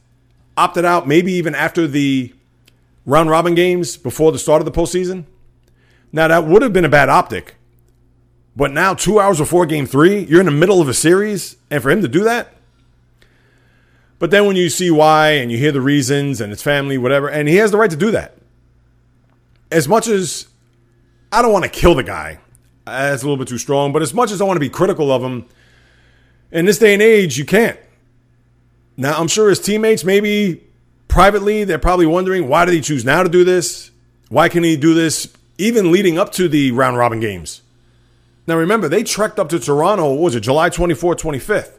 [0.56, 2.32] opted out, maybe even after the
[3.04, 5.24] round robin games before the start of the postseason?
[6.12, 7.56] Now, that would have been a bad optic.
[8.54, 11.82] But now, two hours before game three, you're in the middle of a series, and
[11.82, 12.54] for him to do that?
[14.18, 17.28] But then when you see why and you hear the reasons and it's family, whatever,
[17.28, 18.36] and he has the right to do that.
[19.70, 20.46] As much as
[21.32, 22.38] I don't want to kill the guy,
[22.84, 25.10] that's a little bit too strong, but as much as I want to be critical
[25.10, 25.46] of him,
[26.52, 27.80] in this day and age, you can't.
[28.96, 30.62] Now, I'm sure his teammates, maybe
[31.08, 33.90] privately, they're probably wondering why did he choose now to do this?
[34.28, 37.62] Why can he do this even leading up to the round robin games?
[38.46, 41.78] Now, remember, they trekked up to Toronto, what was it, July 24th, 25th?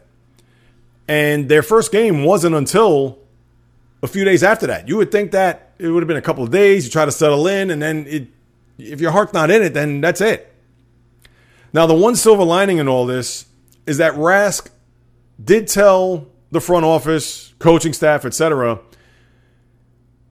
[1.07, 3.19] And their first game wasn't until
[4.01, 4.87] a few days after that.
[4.87, 7.11] You would think that it would have been a couple of days, you try to
[7.11, 8.27] settle in, and then it,
[8.77, 10.53] if your heart's not in it, then that's it.
[11.73, 13.45] Now, the one silver lining in all this
[13.85, 14.69] is that Rask
[15.43, 18.79] did tell the front office, coaching staff, etc.,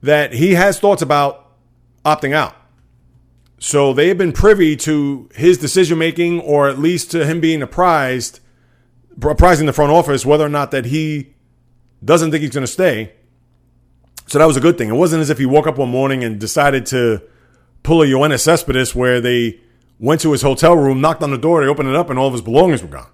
[0.01, 1.51] that he has thoughts about
[2.03, 2.55] opting out.
[3.63, 7.61] So they have been privy to his decision making, or at least to him being
[7.61, 8.41] apprised,
[9.21, 11.33] apprising the front office whether or not that he
[12.03, 13.13] doesn't think he's going to stay.
[14.27, 14.89] So that was a good thing.
[14.89, 17.21] It wasn't as if he woke up one morning and decided to
[17.83, 19.61] pull a Yoenis Cespedes where they
[19.97, 22.27] went to his hotel room, knocked on the door, they opened it up, and all
[22.27, 23.11] of his belongings were gone.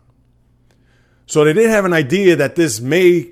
[1.27, 3.29] So they did have an idea that this may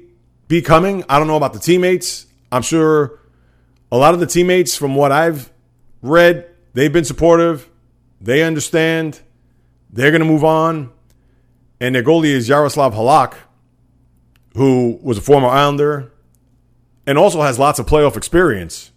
[0.47, 1.03] be coming.
[1.09, 2.27] I don't know about the teammates.
[2.51, 3.19] I'm sure
[3.91, 5.51] a lot of the teammates, from what I've
[6.03, 7.69] read, they've been supportive.
[8.21, 9.21] They understand.
[9.89, 10.91] They're going to move on.
[11.79, 13.35] And their goalie is Yaroslav Halak,
[14.55, 16.11] who was a former Islander
[17.07, 18.91] and also has lots of playoff experience.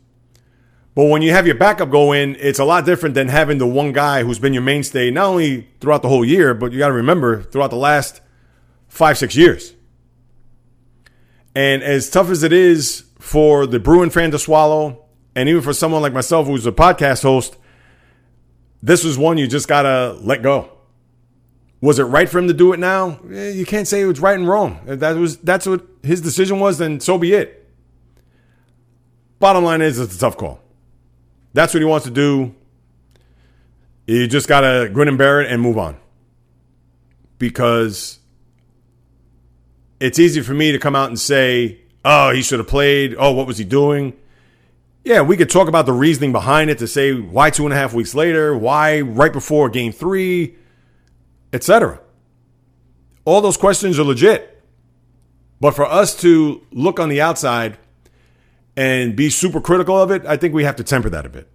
[0.95, 3.67] But when you have your backup go in, it's a lot different than having the
[3.67, 6.89] one guy who's been your mainstay, not only throughout the whole year, but you got
[6.89, 8.21] to remember throughout the last
[8.89, 9.75] five, six years.
[11.55, 15.05] And as tough as it is for the Bruin fan to swallow,
[15.37, 17.57] and even for someone like myself who's a podcast host,
[18.83, 20.71] this was one you just gotta let go.
[21.81, 23.21] Was it right for him to do it now?
[23.33, 24.81] Eh, you can't say it was right and wrong.
[24.87, 27.69] If that was that's what his decision was, then so be it.
[29.39, 30.61] Bottom line is, it's a tough call.
[31.55, 32.55] That's what he wants to do.
[34.07, 35.97] You just gotta grin and bear it and move on.
[37.39, 38.19] Because
[39.99, 43.33] it's easy for me to come out and say, "Oh, he should have played." Oh,
[43.33, 44.15] what was he doing?
[45.05, 47.77] Yeah, we could talk about the reasoning behind it to say why two and a
[47.77, 50.57] half weeks later, why right before game three
[51.53, 52.01] etc.
[53.25, 54.63] All those questions are legit.
[55.61, 57.77] But for us to look on the outside
[58.77, 61.49] and be super critical of it, I think we have to temper that a bit.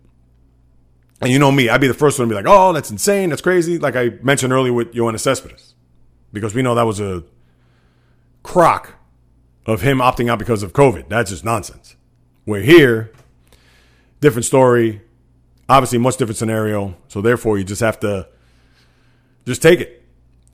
[1.21, 3.29] And you know me, I'd be the first one to be like, oh, that's insane,
[3.29, 5.73] that's crazy, like I mentioned earlier with Yoenis Cespedes.
[6.33, 7.23] Because we know that was a
[8.43, 8.95] crock
[9.65, 11.07] of him opting out because of COVID.
[11.09, 11.95] That's just nonsense.
[12.45, 13.11] We're here,
[14.21, 15.01] different story,
[15.69, 16.95] obviously much different scenario.
[17.07, 18.27] So therefore, you just have to
[19.45, 20.03] just take it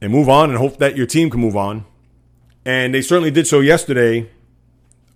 [0.01, 1.85] and move on and hope that your team can move on.
[2.65, 4.29] And they certainly did so yesterday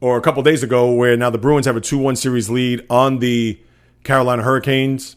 [0.02, 2.86] or a couple days ago, where now the Bruins have a 2 1 series lead
[2.90, 3.60] on the
[4.04, 5.16] Carolina Hurricanes.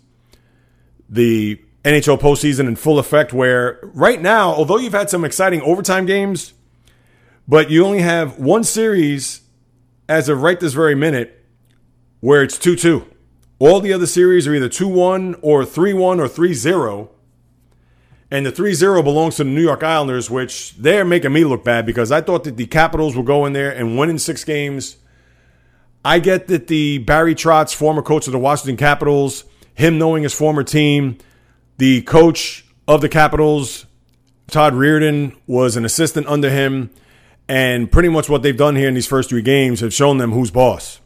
[1.08, 6.06] The NHL postseason in full effect, where right now, although you've had some exciting overtime
[6.06, 6.52] games,
[7.46, 9.40] but you only have one series
[10.08, 11.44] as of right this very minute
[12.20, 13.06] where it's 2 2.
[13.60, 17.10] All the other series are either 2 1 or 3 1 or 3 0.
[18.30, 21.64] And the 3 0 belongs to the New York Islanders, which they're making me look
[21.64, 24.44] bad because I thought that the Capitals would go in there and win in six
[24.44, 24.96] games.
[26.04, 29.44] I get that the Barry Trotz, former coach of the Washington Capitals,
[29.74, 31.18] him knowing his former team,
[31.78, 33.86] the coach of the Capitals,
[34.48, 36.90] Todd Reirden, was an assistant under him.
[37.48, 40.32] And pretty much what they've done here in these first three games have shown them
[40.32, 41.00] who's boss.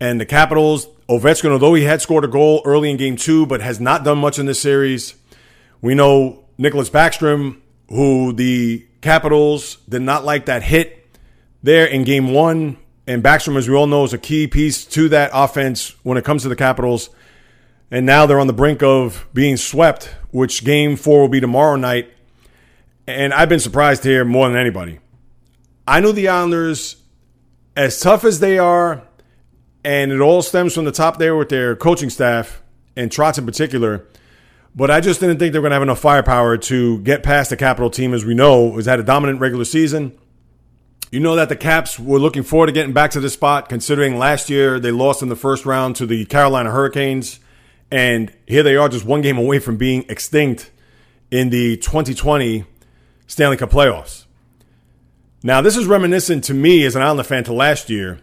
[0.00, 0.88] And the Capitals,
[1.18, 4.18] Ovechkin, although he had scored a goal early in game two, but has not done
[4.18, 5.14] much in this series,
[5.80, 11.06] we know Nicholas Backstrom, who the Capitals did not like that hit
[11.62, 12.78] there in game one.
[13.06, 16.24] And Backstrom, as we all know, is a key piece to that offense when it
[16.24, 17.10] comes to the Capitals.
[17.90, 21.76] And now they're on the brink of being swept, which game four will be tomorrow
[21.76, 22.10] night.
[23.06, 25.00] And I've been surprised here more than anybody.
[25.86, 26.96] I know the Islanders,
[27.76, 29.02] as tough as they are,
[29.84, 32.62] and it all stems from the top there with their coaching staff
[32.96, 34.06] and Trotz in particular.
[34.74, 37.50] But I just didn't think they were going to have enough firepower to get past
[37.50, 40.18] the Capital team, as we know, has had a dominant regular season.
[41.10, 44.16] You know that the Caps were looking forward to getting back to this spot, considering
[44.16, 47.38] last year they lost in the first round to the Carolina Hurricanes.
[47.90, 50.70] And here they are, just one game away from being extinct
[51.30, 52.64] in the 2020
[53.26, 54.24] Stanley Cup playoffs.
[55.42, 58.20] Now, this is reminiscent to me as an Islander fan to last year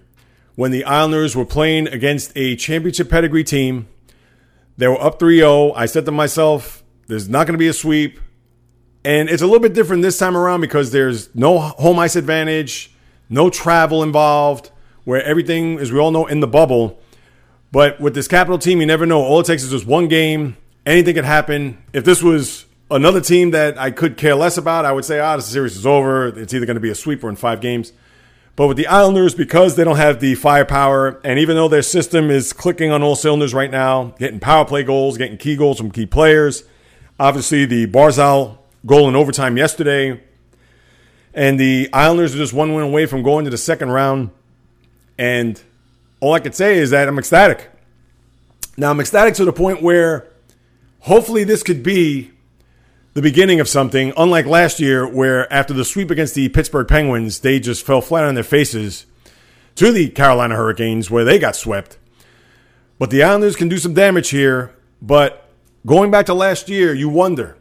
[0.59, 3.87] when the Islanders were playing against a championship pedigree team
[4.79, 5.73] they were up 3 0.
[5.73, 8.17] I said to myself, there's not going to be a sweep.
[9.03, 12.91] And it's a little bit different this time around because there's no home ice advantage,
[13.29, 14.71] no travel involved,
[15.03, 16.97] where everything, as we all know, in the bubble.
[17.73, 19.21] But with this capital team, you never know.
[19.21, 20.55] All it takes is just one game.
[20.85, 21.77] Anything could happen.
[21.91, 25.33] If this was another team that I could care less about, I would say, ah,
[25.33, 26.27] oh, this series is over.
[26.27, 27.91] It's either going to be a sweep or in five games.
[28.59, 32.29] But with the Islanders, because they don't have the firepower, and even though their system
[32.29, 35.91] is clicking on all cylinders right now, getting power play goals, getting key goals from
[35.91, 36.65] key players,
[37.17, 40.21] obviously the Barzal goal in overtime yesterday,
[41.33, 44.29] and the Islanders are just one win away from going to the second round.
[45.17, 45.63] And
[46.19, 47.71] all I could say is that I'm ecstatic.
[48.75, 50.27] Now, I'm ecstatic to the point where
[50.99, 52.31] hopefully this could be
[53.19, 57.41] the beginning of something, unlike last year, where after the sweep against the Pittsburgh Penguins,
[57.41, 59.05] they just fell flat on their faces
[59.75, 61.97] to the Carolina Hurricanes, where they got swept.
[62.97, 64.73] But the Islanders can do some damage here.
[65.01, 65.49] But
[65.85, 67.57] going back to last year, you wonder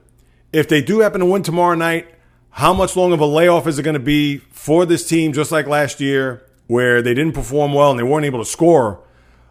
[0.53, 2.07] if they do happen to win tomorrow night,
[2.51, 5.51] how much long of a layoff is it going to be for this team, just
[5.51, 9.03] like last year, where they didn't perform well and they weren't able to score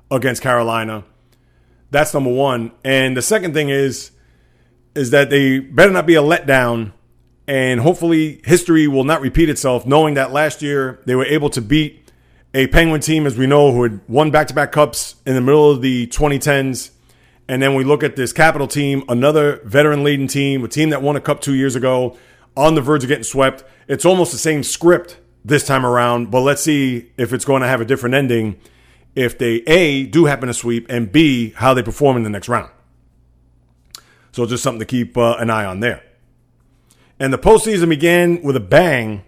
[0.09, 1.03] against Carolina?
[1.91, 2.71] That's number one.
[2.85, 4.11] And the second thing is,
[4.97, 6.91] is that they better not be a letdown,
[7.47, 9.85] and hopefully history will not repeat itself.
[9.85, 12.11] Knowing that last year they were able to beat
[12.53, 15.81] a Penguin team, as we know, who had won back-to-back cups in the middle of
[15.81, 16.91] the 2010s,
[17.47, 21.15] and then we look at this Capital team, another veteran-laden team, a team that won
[21.15, 22.17] a cup two years ago,
[22.55, 23.63] on the verge of getting swept.
[23.87, 27.67] It's almost the same script this time around, but let's see if it's going to
[27.67, 28.59] have a different ending
[29.15, 32.49] if they A, do happen to sweep, and B, how they perform in the next
[32.49, 32.69] round.
[34.37, 36.03] So just something to keep uh, an eye on there.
[37.19, 39.23] And the postseason began with a bang.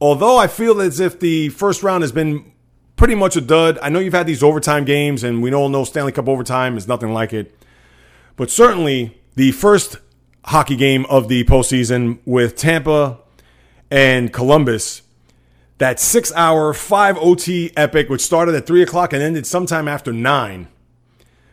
[0.00, 2.52] Although I feel as if the first round has been
[2.94, 3.80] pretty much a dud.
[3.82, 6.86] I know you've had these overtime games, and we all know Stanley Cup overtime is
[6.86, 7.52] nothing like it.
[8.36, 9.96] But certainly the first
[10.44, 13.18] hockey game of the postseason with Tampa
[13.90, 15.02] and Columbus,
[15.78, 20.12] that six hour, five OT epic, which started at three o'clock and ended sometime after
[20.12, 20.68] nine.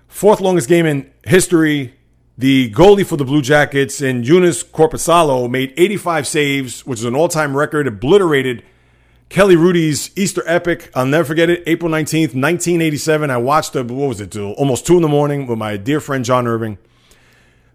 [0.07, 1.95] Fourth longest game in history.
[2.37, 7.15] The goalie for the Blue Jackets and Joonas Korpisalo made 85 saves, which is an
[7.15, 8.63] all time record, obliterated
[9.29, 10.89] Kelly Hrudey's Easter epic.
[10.95, 11.63] I'll never forget it.
[11.67, 13.29] April 19th, 1987.
[13.29, 16.25] I watched it, what was it, almost 2 in the morning with my dear friend
[16.25, 16.77] John Irving.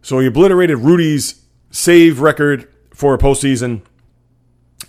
[0.02, 3.82] So he obliterated Hrudey's save record for a postseason.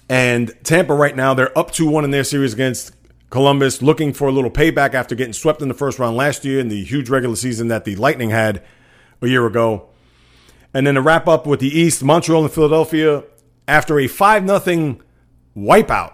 [0.10, 2.94] And Tampa right now, they're up 2 1 in their series against
[3.30, 6.60] Columbus, looking for a little payback after getting swept in the first round last year
[6.60, 8.64] in the huge regular season that the Lightning had
[9.22, 9.90] a year ago.
[10.74, 13.24] And then to wrap up with the East, Montreal and Philadelphia,
[13.68, 14.98] after a 5 0
[15.56, 16.14] wipeout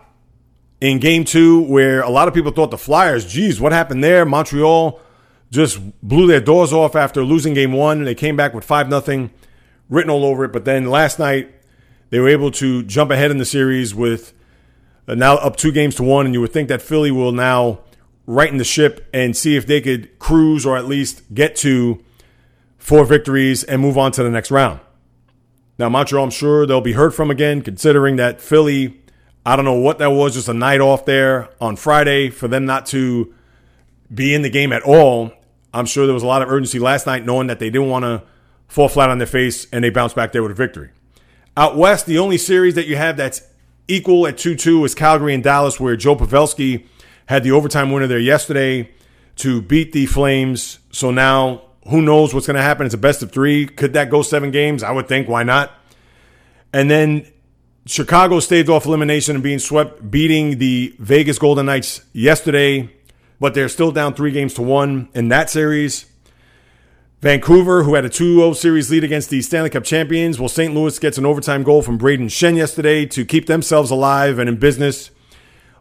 [0.80, 4.26] in game two, where a lot of people thought the Flyers, geez, what happened there?
[4.26, 5.00] Montreal
[5.52, 8.00] just blew their doors off after losing game one.
[8.00, 9.30] And they came back with 5 0,
[9.90, 10.52] written all over it.
[10.52, 11.54] But then last night,
[12.10, 14.34] they were able to jump ahead in the series with
[15.08, 16.26] uh, now up two games to one.
[16.26, 17.80] And you would think that Philly will now
[18.26, 22.04] right in the ship and see if they could cruise or at least get to
[22.84, 24.82] four victories and move on to the next round.
[25.80, 29.02] Now, Montreal, I'm sure they'll be heard from again, considering that Philly
[29.46, 32.66] I don't know what that was, just a night off there on Friday for them
[32.66, 33.34] not to
[34.14, 35.32] be in the game at all.
[35.74, 38.04] I'm sure there was a lot of urgency last night knowing that they didn't want
[38.04, 38.24] to
[38.68, 40.92] fall flat on their face and they bounced back there with a victory.
[41.56, 43.42] Out west, the only series that you have that's
[43.88, 46.86] equal at 2 2 is Calgary and Dallas, where Joe Pavelski
[47.28, 48.92] had the overtime winner there yesterday
[49.38, 50.80] to beat the Flames.
[50.92, 52.86] So now, who knows what's going to happen?
[52.86, 53.66] It's a best of three.
[53.66, 54.84] Could that go seven games?
[54.84, 55.28] I would think.
[55.28, 55.72] Why not?
[56.72, 57.28] And then
[57.86, 62.90] Chicago staved off elimination and being swept, beating the Vegas Golden Knights yesterday,
[63.40, 66.06] but they're still down three games to one in that series.
[67.20, 70.74] Vancouver, who had a 2 0 series lead against the Stanley Cup champions, well, St.
[70.74, 74.58] Louis gets an overtime goal from Brayden Schenn yesterday to keep themselves alive and in
[74.58, 75.10] business.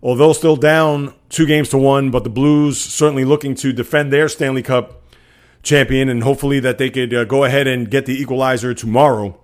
[0.03, 4.29] Although still down two games to one, but the Blues certainly looking to defend their
[4.29, 5.02] Stanley Cup
[5.63, 9.39] champion and hopefully that they could uh, go ahead and get the equalizer tomorrow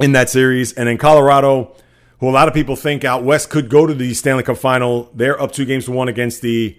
[0.00, 0.72] in that series.
[0.72, 1.74] And in Colorado,
[2.18, 5.10] who a lot of people think out west could go to the Stanley Cup final,
[5.14, 6.78] they're up two games to one against the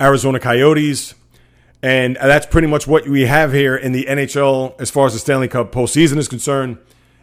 [0.00, 1.14] Arizona Coyotes.
[1.82, 5.20] And that's pretty much what we have here in the NHL as far as the
[5.20, 6.78] Stanley Cup postseason is concerned.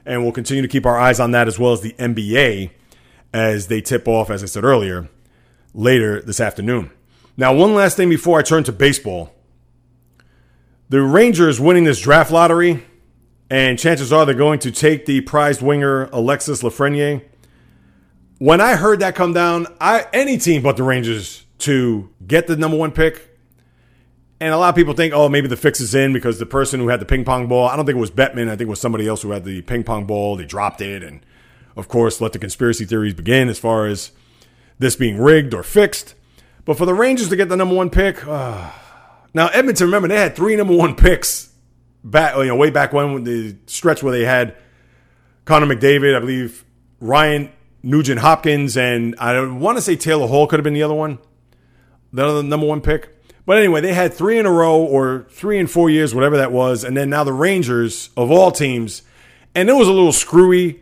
[0.06, 2.72] And we'll continue to keep our eyes on that as well as the NBA
[3.34, 5.10] as they tip off, as I said earlier,
[5.74, 6.91] later this afternoon.
[7.36, 9.34] Now, one last thing before I turn to baseball.
[10.88, 12.86] The Rangers winning this draft lottery
[13.49, 17.23] and chances are they're going to take the prized winger Alexis Lafreniere.
[18.38, 22.55] When I heard that come down, I any team but the Rangers to get the
[22.55, 23.31] number one pick.
[24.39, 26.79] And a lot of people think, oh, maybe the fix is in because the person
[26.79, 28.47] who had the ping pong ball, I don't think it was Bettman.
[28.47, 30.36] I think it was somebody else who had the ping pong ball.
[30.36, 31.01] They dropped it.
[31.01, 31.25] And
[31.75, 34.11] of course, let the conspiracy theories begin as far as
[34.77, 36.13] this being rigged or fixed.
[36.63, 38.69] But for the Rangers to get the number one pick, uh,
[39.36, 41.51] now Edmonton, remember, they had three number one picks
[42.05, 44.55] back, you know, way back when the stretch where they had
[45.43, 46.63] Connor McDavid, I believe
[47.01, 47.51] Ryan
[47.83, 51.19] Nugent Hopkins, and I want to say Taylor Hall could have been the other one,
[52.13, 53.09] the other number one pick.
[53.45, 56.53] But anyway, they had three in a row or three in four years, whatever that
[56.53, 56.86] was.
[56.86, 59.03] And then now the Rangers of all teams.
[59.53, 60.81] And it was a little screwy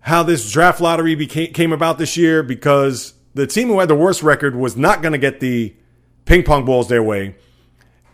[0.00, 3.94] how this draft lottery became, came about this year because the team who had the
[3.94, 5.74] worst record was not going to get the
[6.24, 7.36] ping pong balls their way.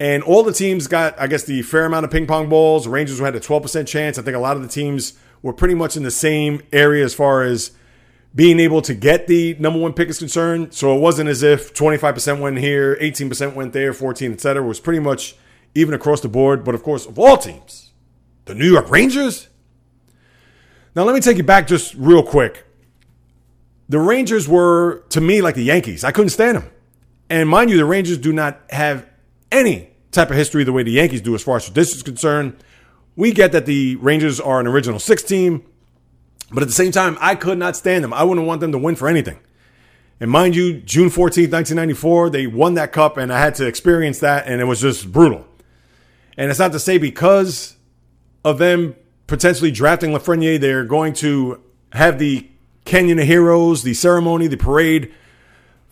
[0.02, 2.88] And all the teams got, I guess, the fair amount of ping pong balls.
[2.88, 4.18] Rangers had a 12% chance.
[4.18, 7.14] I think a lot of the teams were pretty much in the same area as
[7.14, 7.70] far as
[8.34, 10.74] being able to get the number one pick is concerned.
[10.74, 14.64] So it wasn't as if 25% went here, 18% went there, 14, etc.
[14.64, 15.36] It was pretty much
[15.76, 16.64] even across the board.
[16.64, 17.92] But of course, of all teams,
[18.46, 19.50] the New York Rangers.
[20.96, 22.66] Now let me take you back just real quick.
[23.88, 26.02] The Rangers were to me like the Yankees.
[26.02, 26.70] I couldn't stand them.
[27.30, 29.06] And mind you, the Rangers do not have
[29.52, 32.62] any type of history the way the Yankees do as far as tradition is concerned.
[33.16, 35.64] We get that the Rangers are an original six team,
[36.52, 38.12] but at the same time, I could not stand them.
[38.12, 39.40] I wouldn't want them to win for anything.
[40.20, 44.20] And mind you, June 14th, 1994, they won that cup, and I had to experience
[44.20, 45.46] that, and it was just brutal.
[46.36, 47.76] And it's not to say because
[48.44, 48.94] of them
[49.26, 51.60] potentially drafting Lafreniere, they're going to
[51.92, 52.48] have the
[52.84, 55.12] Canyon of Heroes, the ceremony, the parade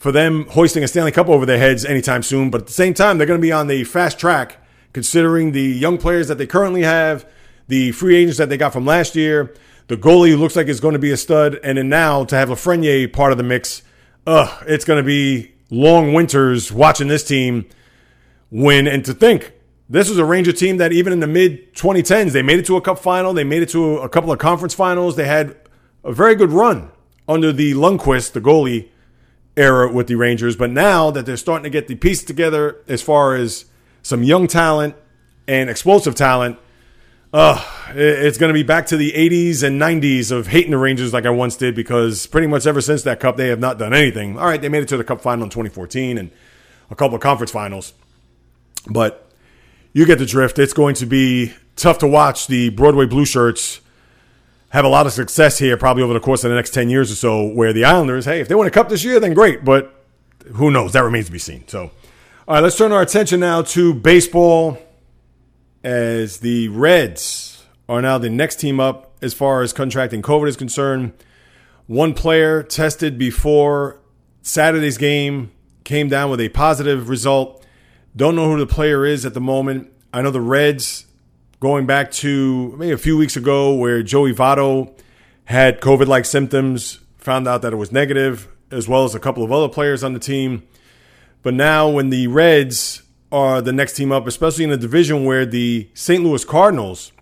[0.01, 2.51] for them hoisting a Stanley Cup over their heads anytime soon.
[2.51, 4.57] But at the same time, they're going to be on the fast track
[4.95, 7.31] considering the young players that they currently have,
[7.69, 9.55] the free agents that they got from last year,
[9.89, 12.49] the goalie looks like is going to be a stud, and then now to have
[12.49, 13.83] Lafreniere part of the mix,
[14.27, 17.67] ugh, it's going to be long winters watching this team
[18.51, 18.87] win.
[18.87, 19.53] And to think,
[19.89, 22.77] this was a Ranger team that even in the mid 2010s, they made it to
[22.77, 23.35] a cup final.
[23.35, 25.17] They made it to a couple of conference finals.
[25.17, 25.57] They had
[26.05, 26.91] a very good run
[27.29, 28.90] under the Lundqvist, the goalie
[29.61, 30.57] era with the Rangers.
[30.57, 33.67] But now that they're starting to get the pieces together as far as
[34.03, 34.97] some young talent
[35.47, 36.59] and explosive talent,
[37.33, 41.13] uh, it's going to be back to the 80s and 90s of hating the Rangers
[41.13, 43.95] like I once did because pretty much ever since that cup, they have not done
[43.95, 44.39] anything.
[44.39, 46.31] All right, they made it to the cup final in 2014 and
[46.91, 47.93] a couple of conference finals.
[48.89, 49.31] But
[49.93, 50.59] you get the drift.
[50.59, 53.81] It's going to be tough to watch the Broadway Blue Shirts
[54.71, 57.13] have a lot of success here, probably over the course of the next 10 years
[57.13, 59.65] or so, where the Islanders, hey, if they win a cup this year, then great.
[59.65, 59.95] But
[60.55, 60.93] who knows?
[60.93, 61.67] That remains to be seen.
[61.67, 61.91] So,
[62.49, 64.79] all right, let's turn our attention now to baseball
[65.83, 70.57] as the Reds are now the next team up as far as contracting COVID is
[70.57, 71.13] concerned.
[71.87, 74.01] One player tested before
[74.43, 75.51] Saturday's game
[75.83, 77.67] came down with a positive result.
[78.15, 79.93] Don't know who the player is at the moment.
[80.13, 81.07] I know the Reds
[81.61, 84.93] going back to maybe a few weeks ago where Joey Votto
[85.45, 89.45] had COVID like symptoms, found out that it was negative, as well as a couple
[89.45, 90.63] of other players on the team.
[91.43, 95.45] But now, when the Reds are the next team up, especially in a division where
[95.45, 96.25] the St.
[96.25, 97.13] Louis Cardinals,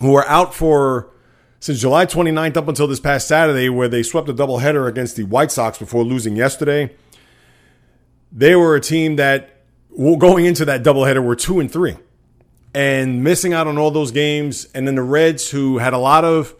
[0.00, 1.10] who are out for
[1.60, 5.24] since July 29th up until this past Saturday, where they swept a doubleheader against the
[5.24, 6.94] White Sox before losing yesterday,
[8.32, 9.62] they were a team that
[9.96, 11.96] going into that doubleheader were two and three
[12.76, 14.68] and missing out on all those games.
[14.74, 16.54] And then the Reds, who had a lot of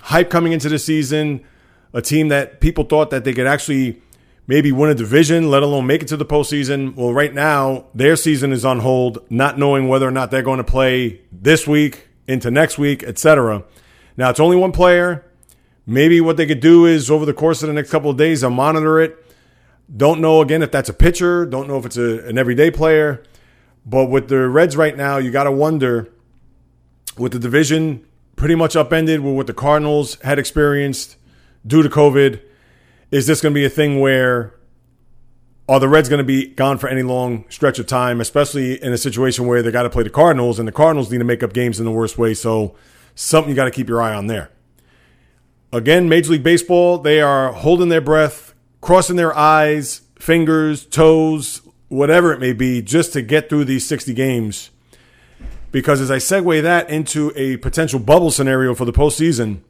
[0.00, 1.44] hype coming into the season,
[1.92, 4.00] a team that people thought that they could actually
[4.46, 6.94] maybe win a division, let alone make it to the postseason.
[6.94, 10.58] Well, right now, their season is on hold, not knowing whether or not they're going
[10.58, 13.64] to play this week, into next week, etc.
[14.16, 15.24] Now, it's only one player.
[15.84, 18.42] Maybe what they could do is over the course of the next couple of days,
[18.42, 19.16] they'll monitor it.
[19.96, 21.44] Don't know again if that's a pitcher.
[21.44, 23.24] Don't know if it's a, an everyday player.
[23.86, 26.12] But with the Reds right now, you got to wonder
[27.16, 31.16] with the division pretty much upended with what the Cardinals had experienced
[31.66, 32.42] due to COVID
[33.10, 34.54] is this going to be a thing where
[35.68, 38.92] are the Reds going to be gone for any long stretch of time, especially in
[38.92, 41.42] a situation where they got to play the Cardinals and the Cardinals need to make
[41.42, 42.34] up games in the worst way?
[42.34, 42.76] So,
[43.14, 44.50] something you got to keep your eye on there.
[45.72, 52.32] Again, Major League Baseball, they are holding their breath, crossing their eyes, fingers, toes, whatever
[52.32, 54.70] it may be, just to get through these 60 games.
[55.72, 59.60] Because as I segue that into a potential bubble scenario for the postseason,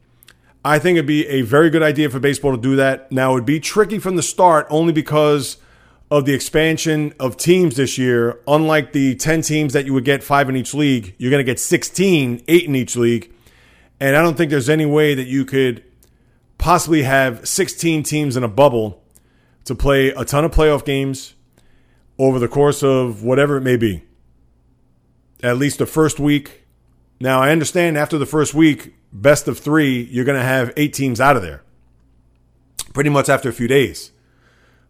[0.65, 3.11] I think it'd be a very good idea for baseball to do that.
[3.13, 5.59] Now, it'd be tricky from the start only because
[6.11, 8.41] of the expansion of teams this year.
[8.49, 11.49] Unlike the 10 teams that you would get five in each league, you're going to
[11.49, 13.33] get 16, eight in each league.
[14.01, 15.85] And I don't think there's any way that you could
[16.59, 19.03] possibly have 16 teams in a bubble
[19.67, 21.36] to play a ton of playoff games
[22.19, 24.03] over the course of whatever it may be.
[25.43, 26.67] At least the first week.
[27.21, 30.93] Now, I understand after the first week, best of three, you're going to have eight
[30.93, 31.63] teams out of there
[32.93, 34.11] pretty much after a few days.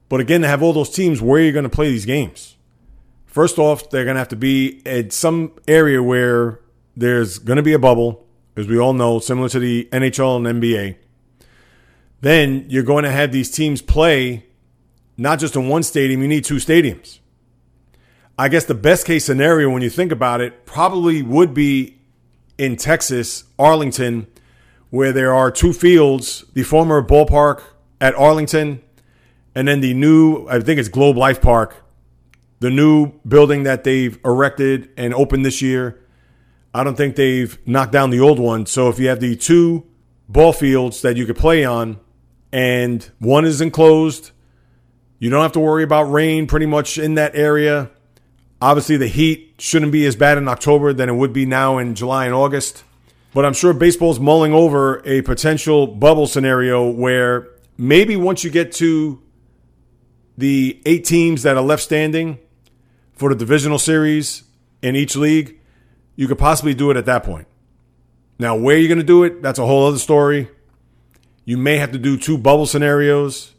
[0.09, 2.57] But again, to have all those teams, where are you going to play these games?
[3.27, 6.61] First off, they're going to have to be at some area where
[6.97, 8.25] there's going to be a bubble,
[8.57, 10.97] as we all know, similar to the NHL and NBA.
[12.21, 14.46] Then you're going to have these teams play
[15.17, 17.21] not just in one stadium, you need two stadiums.
[18.39, 21.99] I guess the best case scenario when you think about it probably would be
[22.59, 24.27] in Texas, Arlington,
[24.91, 27.63] where there are two fields the former ballpark
[28.01, 28.83] at Arlington,
[29.55, 31.83] and then the new, I think it's Globe Life Park,
[32.61, 36.01] the new building that they've erected and opened this year.
[36.75, 38.67] I don't think they've knocked down the old one.
[38.67, 39.87] So if you have the two
[40.29, 42.01] ball fields that you could play on,
[42.53, 44.31] and one is enclosed,
[45.19, 47.91] you don't have to worry about rain pretty much in that area.
[48.61, 51.95] Obviously, the heat shouldn't be as bad in October than it would be now in
[51.95, 52.85] July and August.
[53.35, 58.73] But I'm sure baseball's mulling over a potential bubble scenario where maybe once you get
[58.73, 59.23] to
[60.39, 62.39] the eight teams that are left standing
[63.13, 64.45] for the divisional series
[64.83, 65.59] in each league,
[66.15, 67.47] you could possibly do it at that point.
[68.39, 70.51] Now, where you're going to do it, that's a whole other story.
[71.45, 73.53] You may have to do two bubble scenarios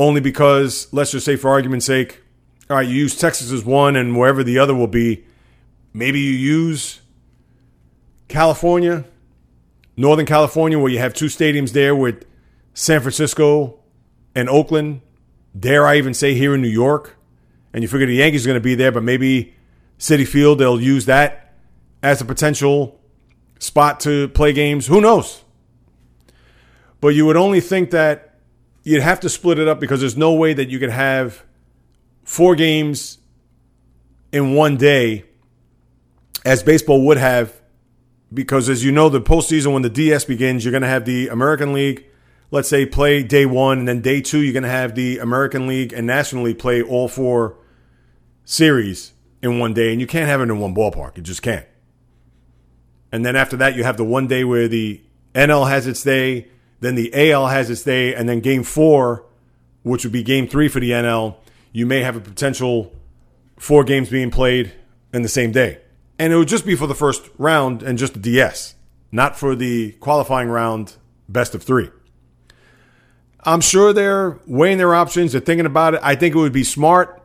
[0.00, 2.22] only because, let's just say for argument's sake,
[2.68, 5.24] all right, you use Texas as one and wherever the other will be.
[5.92, 7.00] Maybe you use
[8.28, 9.04] California,
[9.96, 12.24] Northern California, where you have two stadiums there with
[12.74, 13.80] San Francisco
[14.34, 15.02] and Oakland.
[15.58, 17.16] Dare I even say here in New York?
[17.72, 19.54] And you figure the Yankees are going to be there, but maybe
[19.98, 21.54] Citi Field, they'll use that
[22.02, 23.00] as a potential
[23.58, 24.86] spot to play games.
[24.86, 25.42] Who knows?
[27.00, 28.29] But you would only think that
[28.90, 31.44] you'd have to split it up because there's no way that you could have
[32.24, 33.18] four games
[34.32, 35.24] in one day
[36.44, 37.54] as baseball would have,
[38.34, 41.28] because as you know, the postseason when the DS begins, you're going to have the
[41.28, 42.04] American League,
[42.50, 45.68] let's say, play day one, and then day two, you're going to have the American
[45.68, 47.58] League and National League play all four
[48.44, 51.16] series in one day, and you can't have it in one ballpark.
[51.16, 51.66] You just can't.
[53.12, 55.00] And then after that, you have the one day where the
[55.32, 56.48] NL has its day,
[56.80, 59.24] then the AL has its day, and then game four,
[59.82, 61.36] which would be game three for the NL,
[61.72, 62.92] you may have a potential
[63.58, 64.72] four games being played
[65.12, 65.80] in the same day.
[66.18, 68.74] And it would just be for the first round and just the DS,
[69.12, 70.96] not for the qualifying round
[71.28, 71.90] best of three.
[73.42, 76.00] I'm sure they're weighing their options, they're thinking about it.
[76.02, 77.16] I think it would be smart.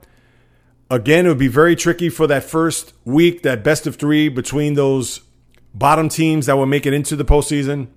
[0.89, 4.75] Again, it would be very tricky for that first week, that best of three between
[4.75, 5.21] those
[5.73, 7.87] bottom teams that will make it into the postseason.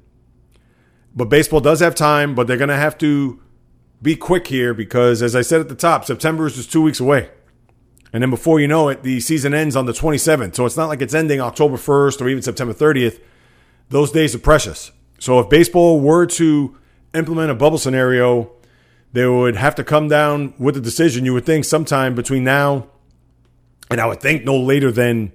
[1.18, 3.40] But baseball does have time, but they're going to have to
[4.00, 7.00] be quick here because, as I said at the top, September is just two weeks
[7.00, 7.28] away.
[8.12, 10.54] And then before you know it, the season ends on the 27th.
[10.54, 13.20] So it's not like it's ending October 1st or even September 30th.
[13.88, 14.92] Those days are precious.
[15.18, 16.78] So if baseball were to
[17.12, 18.52] implement a bubble scenario,
[19.12, 22.86] they would have to come down with a decision, you would think, sometime between now
[23.90, 25.32] and I would think no later than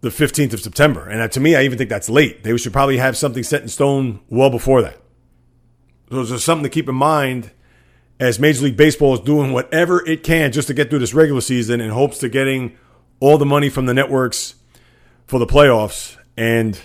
[0.00, 1.08] the 15th of September.
[1.08, 2.44] And uh, to me, I even think that's late.
[2.44, 5.00] They should probably have something set in stone well before that.
[6.10, 7.50] So there's something to keep in mind
[8.20, 11.40] as Major League Baseball is doing whatever it can just to get through this regular
[11.40, 12.76] season in hopes to getting
[13.20, 14.54] all the money from the networks
[15.26, 16.16] for the playoffs.
[16.36, 16.78] And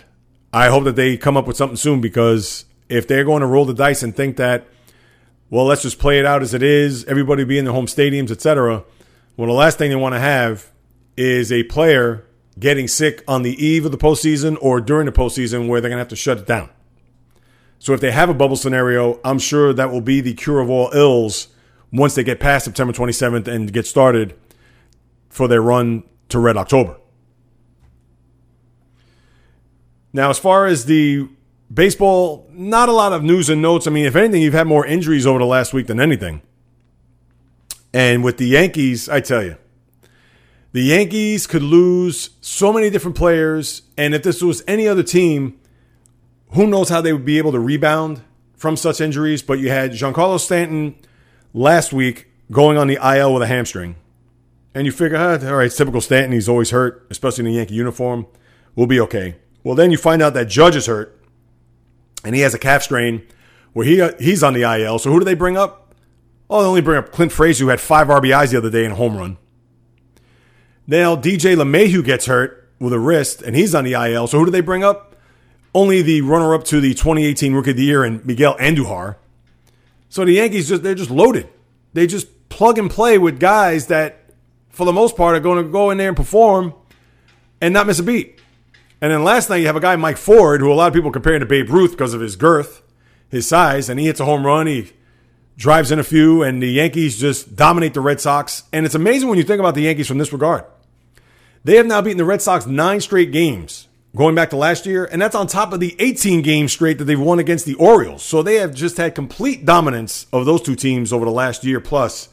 [0.52, 3.66] I hope that they come up with something soon because if they're going to roll
[3.66, 4.68] the dice and think that,
[5.50, 8.32] well, let's just play it out as it is, everybody be in their home stadiums,
[8.32, 8.84] etc.
[9.38, 10.72] Well, the last thing they want to have
[11.16, 12.26] is a player
[12.60, 15.98] getting sick on the eve of the postseason or during the postseason where they're going
[15.98, 16.70] to have to shut it down.
[17.80, 20.70] So if they have a bubble scenario, I'm sure that will be the cure of
[20.70, 21.50] all ills
[21.92, 24.36] once they get past September 27th and get started
[25.30, 26.98] for their run to Red October.
[30.14, 31.28] Now, as far as the
[31.74, 33.88] baseball, not a lot of news and notes.
[33.88, 36.42] I mean, if anything, you've had more injuries over the last week than anything.
[37.94, 39.58] And with the Yankees, I tell you,
[40.74, 43.84] the Yankees could lose so many different players.
[43.98, 45.60] And if this was any other team,
[46.50, 48.22] who knows how they would be able to rebound
[48.56, 49.42] from such injuries?
[49.42, 50.96] But you had Giancarlo Stanton
[51.54, 53.96] last week going on the IL with a hamstring.
[54.76, 56.32] And you figure, ah, all right, typical Stanton.
[56.32, 58.26] He's always hurt, especially in the Yankee uniform.
[58.76, 59.36] We'll be okay.
[59.64, 61.20] Well, then you find out that Judge is hurt
[62.26, 63.22] and he has a calf strain
[63.74, 64.98] where he uh, he's on the IL.
[64.98, 65.94] So who do they bring up?
[66.50, 68.92] Oh, they only bring up Clint Frazier, who had five RBIs the other day in
[68.92, 69.38] a home run.
[70.88, 74.28] Now DJ LeMahieu gets hurt with a wrist, and he's on the IL.
[74.28, 75.14] So who do they bring up?
[75.74, 79.16] only the runner up to the 2018 Rookie of the Year and Miguel Andujar.
[80.10, 81.50] So the Yankees just they're just loaded.
[81.94, 84.30] They just plug and play with guys that,
[84.70, 86.74] for the most part, are going to go in there and perform
[87.62, 88.40] and not miss a beat.
[89.02, 91.12] And then last night you have a guy Mike Ford, who a lot of people
[91.12, 92.84] comparing to Babe Ruth because of his girth,
[93.30, 94.68] his size, and he hits a home run.
[94.68, 94.92] He
[95.58, 98.64] drives in a few, and the Yankees just dominate the Red Sox.
[98.72, 100.64] And it's amazing when you think about the Yankees from this regard.
[101.64, 105.06] They have now beaten the Red Sox nine straight games going back to last year,
[105.06, 108.24] and that's on top of the 18 games straight that they've won against the Orioles.
[108.24, 111.80] So they have just had complete dominance of those two teams over the last year
[111.80, 112.30] plus.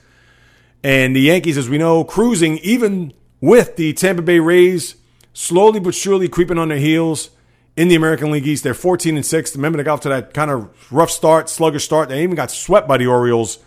[0.82, 4.96] And the Yankees, as we know, cruising even with the Tampa Bay Rays
[5.32, 7.30] slowly but surely creeping on their heels
[7.76, 8.64] in the American League East.
[8.64, 9.56] They're 14 and 6.
[9.56, 12.08] Remember they got off to that kind of rough start, sluggish start.
[12.08, 13.58] They even got swept by the Orioles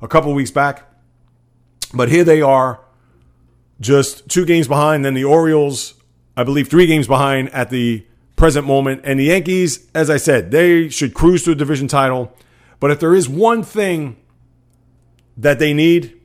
[0.00, 0.84] a couple weeks back.
[1.92, 2.80] But here they are,
[3.80, 5.04] just two games behind.
[5.04, 5.94] Then the Orioles
[6.38, 8.06] I believe, three games behind at the
[8.36, 9.00] present moment.
[9.02, 12.32] And the Yankees, as I said, they should cruise to a division title.
[12.78, 14.16] But if there is one thing
[15.36, 16.16] that they need,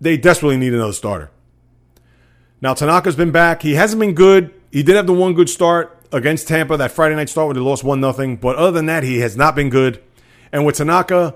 [0.00, 1.30] they desperately need another starter.
[2.62, 3.60] Now, Tanaka's been back.
[3.60, 4.54] He hasn't been good.
[4.72, 7.60] He did have the one good start against Tampa, that Friday night start where they
[7.60, 8.36] lost 1 0.
[8.36, 10.02] But other than that, he has not been good.
[10.50, 11.34] And with Tanaka,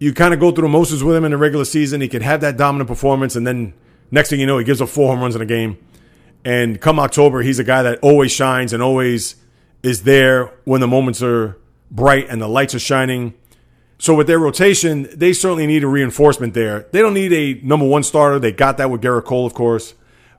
[0.00, 2.00] you kind of go through the motions with him in the regular season.
[2.00, 3.74] He could have that dominant performance, and then
[4.10, 5.78] next thing you know, he gives up four home runs in a game.
[6.44, 9.36] And come October, he's a guy that always shines and always
[9.82, 11.58] is there when the moments are
[11.90, 13.34] bright and the lights are shining.
[13.98, 16.86] So with their rotation, they certainly need a reinforcement there.
[16.92, 18.38] They don't need a number one starter.
[18.38, 19.94] They got that with Gerrit Cole, of course.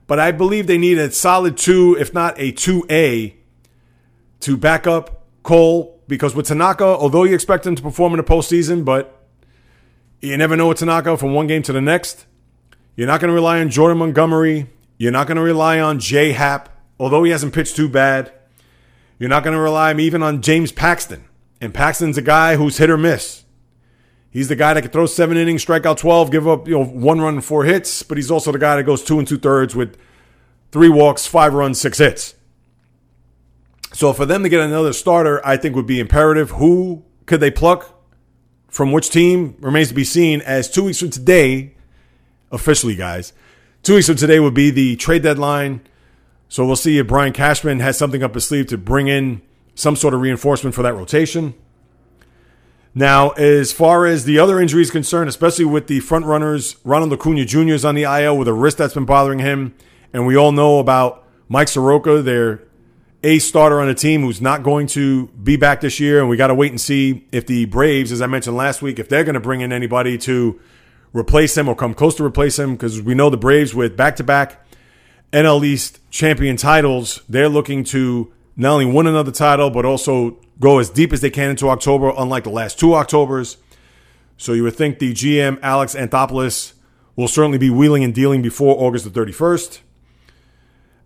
[0.08, 3.34] But I believe they need a solid two, if not a 2A,
[4.40, 6.00] to back up Cole.
[6.08, 9.24] Because with Tanaka, although you expect him to perform in the postseason, but
[10.20, 12.26] you never know with Tanaka from one game to the next.
[12.96, 14.68] You're not going to rely on Jordan Montgomery.
[14.98, 16.68] You're not going to rely on J Happ,
[16.98, 18.32] although he hasn't pitched too bad.
[19.18, 21.24] You're not going to rely even on James Paxton.
[21.60, 23.44] And Paxton's a guy who's hit or miss.
[24.30, 26.84] He's the guy that can throw seven innings, strike out 12, give up you know
[26.84, 29.38] one run and four hits, but he's also the guy that goes two and two
[29.38, 29.96] thirds with
[30.70, 32.34] three walks, five runs, six hits.
[33.92, 36.52] So for them to get another starter, I think would be imperative.
[36.52, 38.02] Who could they pluck
[38.72, 40.40] from which team remains to be seen.
[40.40, 41.74] As two weeks from today,
[42.52, 43.32] officially, guys,
[43.82, 45.80] two weeks from today would be the trade deadline.
[46.48, 49.40] So we'll see if Brian Cashman has something up his sleeve to bring in
[49.74, 51.54] some sort of reinforcement for that rotation.
[52.94, 57.46] Now, as far as the other injuries concerned, especially with the front runners, Ronald Acuna
[57.46, 57.72] Jr.
[57.72, 59.74] is on the IL with a wrist that's been bothering him.
[60.12, 62.62] And we all know about Mike Soroka, their
[63.22, 66.20] a starter on a team who's not going to be back this year.
[66.20, 68.98] And we got to wait and see if the Braves, as I mentioned last week,
[68.98, 70.60] if they're going to bring in anybody to
[71.12, 72.72] replace him or come close to replace him.
[72.72, 74.66] Because we know the Braves with back to back
[75.32, 80.78] NL East champion titles, they're looking to not only win another title, but also go
[80.78, 83.56] as deep as they can into October, unlike the last two Octobers.
[84.36, 86.74] So you would think the GM, Alex Anthopoulos,
[87.16, 89.80] will certainly be wheeling and dealing before August the 31st.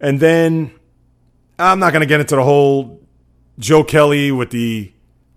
[0.00, 0.72] And then
[1.58, 3.00] I'm not going to get into the whole
[3.58, 4.92] Joe Kelly with the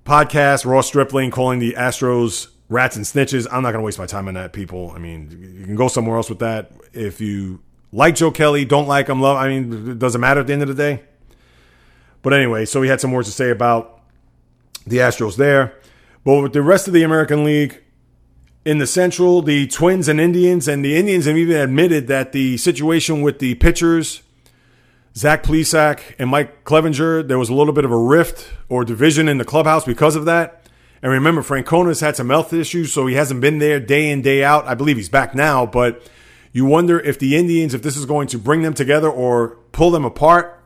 [0.05, 3.47] podcast, Ross Stripling calling the Astros rats and snitches.
[3.51, 4.91] I'm not going to waste my time on that, people.
[4.91, 6.71] I mean, you can go somewhere else with that.
[6.93, 7.59] If you
[7.91, 10.61] like Joe Kelly, don't like him, love, I mean, it doesn't matter at the end
[10.61, 11.03] of the day.
[12.21, 14.01] But anyway, so he had some words to say about
[14.85, 15.75] the Astros there.
[16.23, 17.81] But with the rest of the American League,
[18.65, 22.57] in the Central, the Twins and Indians, and the Indians have even admitted that the
[22.57, 24.21] situation with the pitchers
[25.15, 29.27] Zach Plesac and Mike Clevinger, there was a little bit of a rift or division
[29.27, 30.58] in the clubhouse because of that.
[31.01, 34.43] And remember, Francona's had some health issues, so he hasn't been there day in, day
[34.43, 34.67] out.
[34.67, 36.01] I believe he's back now, but
[36.51, 39.91] you wonder if the Indians, if this is going to bring them together or pull
[39.91, 40.61] them apart.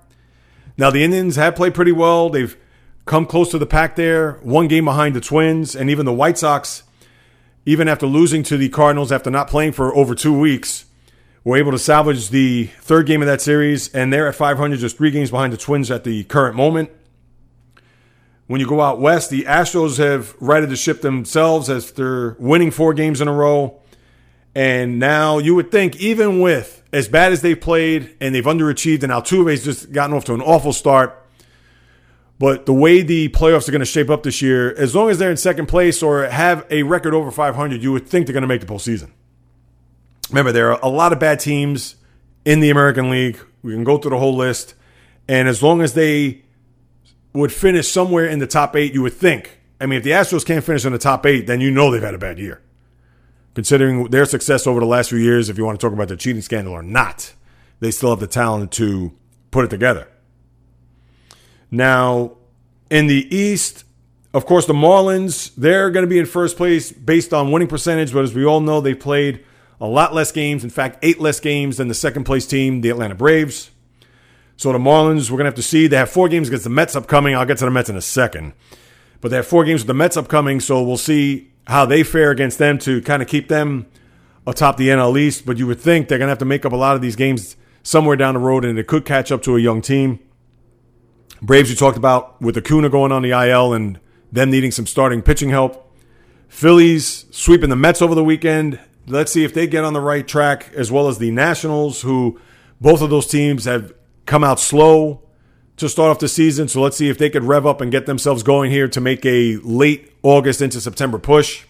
[0.78, 2.30] Now, the Indians have played pretty well.
[2.30, 2.58] They've
[3.06, 6.38] come close to the pack there, one game behind the Twins, and even the White
[6.38, 6.84] Sox,
[7.66, 10.86] even after losing to the Cardinals after not playing for over two weeks,
[11.44, 14.98] were able to salvage the third game of that series, and they're at 500, just
[14.98, 16.90] three games behind the Twins at the current moment.
[18.48, 22.72] When you go out west, the Astros have righted the ship themselves as they're winning
[22.72, 23.80] four games in a row.
[24.56, 29.04] And now you would think, even with as bad as they've played and they've underachieved,
[29.04, 31.20] and Altuve's just gotten off to an awful start.
[32.38, 35.18] But the way the playoffs are going to shape up this year, as long as
[35.18, 38.42] they're in second place or have a record over 500, you would think they're going
[38.42, 39.12] to make the postseason.
[40.30, 41.96] Remember, there are a lot of bad teams
[42.44, 43.40] in the American League.
[43.62, 44.74] We can go through the whole list.
[45.28, 46.43] And as long as they
[47.34, 49.60] would finish somewhere in the top eight, you would think.
[49.82, 52.02] I mean, if the Astros can't finish in the top eight, then you know they've
[52.02, 52.62] had a bad year.
[53.56, 56.18] Considering their success over the last few years, if you want to talk about the
[56.18, 57.34] cheating scandal or not,
[57.80, 59.14] they still have the talent to
[59.52, 60.08] put it together.
[61.70, 62.38] Now,
[62.90, 63.84] in the East,
[64.34, 68.14] of course, the Marlins, they're going to be in first place based on winning percentage,
[68.14, 69.44] but as we all know, they played
[69.82, 70.64] a lot less games.
[70.64, 73.70] In fact, eight less games than the second place team, the Atlanta Braves.
[74.58, 75.88] So the Marlins, we're going to have to see.
[75.88, 77.36] They have four games against the Mets upcoming.
[77.36, 78.54] I'll get to the Mets in a second.
[79.22, 82.32] But they have four games with the Mets upcoming, so we'll see how they fare
[82.32, 83.86] against them to kind of keep them
[84.46, 85.46] atop the NL East.
[85.46, 87.16] But you would think they're going to have to make up a lot of these
[87.16, 90.20] games somewhere down the road, and it could catch up to a young team.
[91.42, 94.00] Braves, you talked about with Acuna going on the IL and
[94.32, 95.92] them needing some starting pitching help.
[96.48, 100.28] Phillies sweeping the Mets over the weekend let's see if they get on the right
[100.28, 102.40] track, as well as the Nationals, who
[102.80, 103.94] both of those teams have
[104.26, 105.22] come out slow
[105.78, 106.68] to start off the season.
[106.68, 109.26] So let's see if they could rev up and get themselves going here to make
[109.26, 111.66] a late August into September push.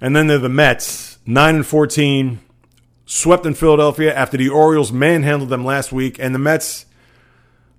[0.00, 2.40] And then they're the Mets, 9 and 14,
[3.06, 6.18] swept in Philadelphia after the Orioles manhandled them last week.
[6.18, 6.86] And the Mets,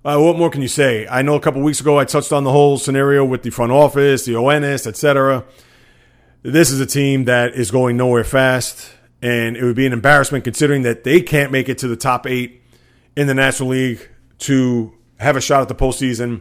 [0.04, 1.06] uh, what more can you say?
[1.06, 3.72] I know a couple weeks ago I touched on the whole scenario with the front
[3.72, 5.44] office, the ONS, etc
[6.42, 10.44] this is a team that is going nowhere fast, and it would be an embarrassment
[10.44, 12.59] considering that they can't make it to the top eight
[13.20, 14.08] in the National League
[14.38, 16.40] to have a shot at the postseason.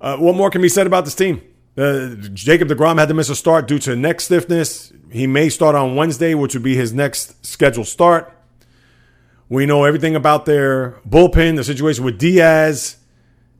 [0.00, 1.40] Uh, what more can be said about this team?
[1.78, 4.92] Uh, Jacob DeGrom had to miss a start due to neck stiffness.
[5.12, 8.36] He may start on Wednesday, which would be his next scheduled start.
[9.48, 12.96] We know everything about their bullpen, the situation with Diaz,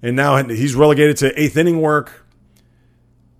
[0.03, 2.27] and now he's relegated to eighth inning work.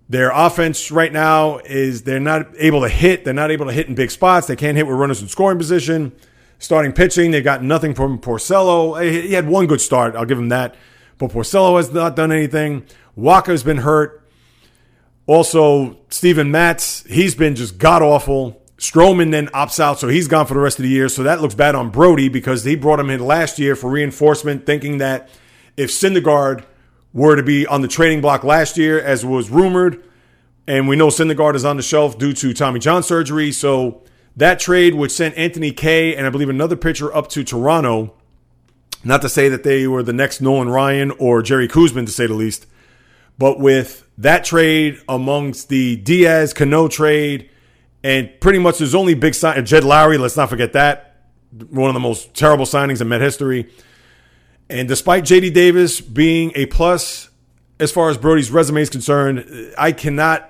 [0.07, 3.25] Their offense right now is they're not able to hit.
[3.25, 4.47] They're not able to hit in big spots.
[4.47, 6.13] They can't hit with runners in scoring position.
[6.59, 9.01] Starting pitching, they got nothing from Porcello.
[9.01, 10.15] He had one good start.
[10.15, 10.75] I'll give him that.
[11.17, 12.85] But Porcello has not done anything.
[13.15, 14.23] Walker's been hurt.
[15.25, 18.61] Also, Steven Matz, he's been just god awful.
[18.77, 21.09] Stroman then opts out, so he's gone for the rest of the year.
[21.09, 24.65] So that looks bad on Brodie because he brought him in last year for reinforcement,
[24.65, 25.29] thinking that
[25.75, 26.63] if Syndergaard–
[27.17, 30.03] were to be on the trading block last year, as was rumored.
[30.67, 33.51] And we know Syndergaard is on the shelf due to Tommy John surgery.
[33.51, 34.03] So
[34.37, 38.13] that trade, which sent Anthony Kay and I believe another pitcher up to Toronto,
[39.03, 42.27] not to say that they were the next Nolan Ryan or Jerry Koosman, to say
[42.27, 42.65] the least,
[43.37, 47.49] but with that trade amongst the Diaz Cano trade,
[48.03, 50.19] and pretty much there's only big sign Jed Lowrie.
[50.19, 51.15] Let's not forget that
[51.69, 53.69] one of the most terrible signings in Met history.
[54.69, 57.29] And despite JD Davis being a plus
[57.79, 60.49] as far as Brodie's resume is concerned, I cannot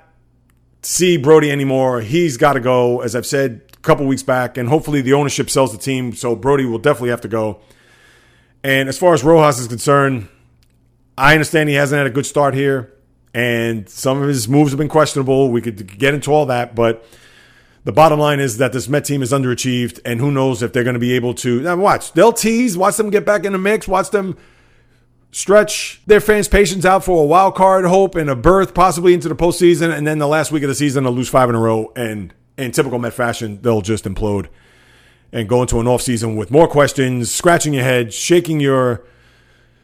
[0.82, 2.02] see Brodie anymore.
[2.02, 5.72] He's got to go, as I've said couple weeks back, and hopefully the ownership sells
[5.72, 7.60] the team, so Brodie will definitely have to go.
[8.64, 10.28] And as far as Rojas is concerned,
[11.18, 12.94] I understand he hasn't had a good start here,
[13.34, 15.50] and some of his moves have been questionable.
[15.50, 17.06] We could get into all that, but
[17.86, 20.84] the bottom line is that this Met team is underachieved, and who knows if they're
[20.84, 21.62] going to be able to.
[21.62, 24.38] Now, watch, they'll tease, watch them get back in the mix, watch them
[25.32, 29.30] stretch their fans' patience out for a wild card hope and a berth possibly into
[29.30, 31.60] the postseason, and then the last week of the season they'll lose five in a
[31.60, 34.47] row, and in typical Met fashion, they'll just implode
[35.32, 39.05] and go into an offseason with more questions, scratching your head, shaking your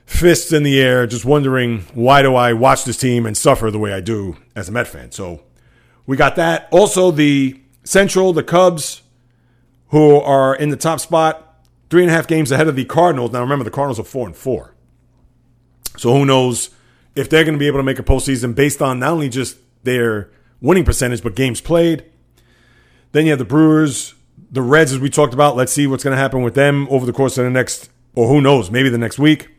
[0.06, 3.80] fists in the air, just wondering why do I watch this team and suffer the
[3.80, 5.12] way I do as a Met fan.
[5.12, 5.44] So
[6.06, 6.68] we got that.
[6.72, 9.02] Also, the Central, the Cubs,
[9.90, 13.32] who are in the top spot, three and a half games ahead of the Cardinals.
[13.32, 14.74] Now remember, the Cardinals are four and four.
[15.98, 16.72] So who knows
[17.16, 19.58] if they're going to be able to make a postseason based on not only just
[19.84, 22.06] their winning percentage, but games played.
[23.14, 24.16] Then you have the Brewers,
[24.52, 25.56] the Reds, as we talked about.
[25.56, 28.28] Let's see what's going to happen with them over the course of the next, or
[28.28, 29.50] who knows, maybe the next week.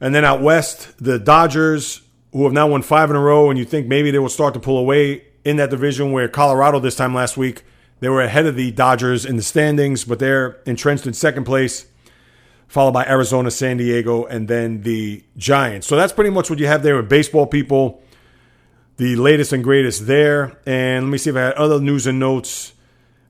[0.00, 2.02] And then out west, the Dodgers,
[2.32, 4.52] who have now won five in a row, and you think maybe they will start
[4.54, 7.62] to pull away in that division where Colorado this time last week,
[8.00, 11.86] they were ahead of the Dodgers in the standings, but they're entrenched in second place,
[12.66, 15.86] followed by Arizona, San Diego, and then the Giants.
[15.86, 18.02] So that's pretty much what you have there with baseball people.
[18.96, 20.58] The latest and greatest there.
[20.66, 22.72] And let me see if I had other news and notes.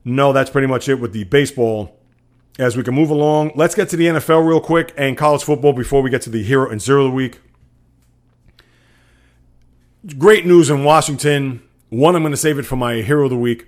[0.05, 1.99] No, that's pretty much it with the baseball
[2.57, 3.51] as we can move along.
[3.55, 6.43] Let's get to the NFL real quick and college football before we get to the
[6.43, 7.39] hero and zero of the week.
[10.17, 11.61] Great news in Washington.
[11.89, 13.67] One, I'm going to save it for my hero of the week.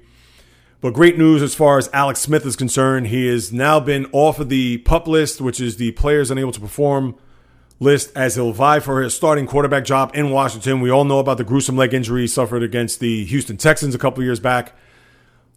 [0.82, 3.08] But great news as far as Alex Smith is concerned.
[3.08, 6.60] He has now been off of the pup list, which is the players unable to
[6.60, 7.16] perform
[7.80, 10.82] list, as he'll vie for his starting quarterback job in Washington.
[10.82, 14.00] We all know about the gruesome leg injury he suffered against the Houston Texans a
[14.00, 14.74] couple years back.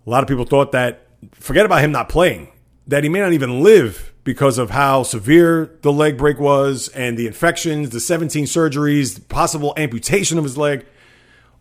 [0.06, 2.48] A lot of people thought that, forget about him not playing
[2.86, 7.16] that he may not even live because of how severe the leg break was and
[7.16, 10.84] the infections, the 17 surgeries, possible amputation of his leg,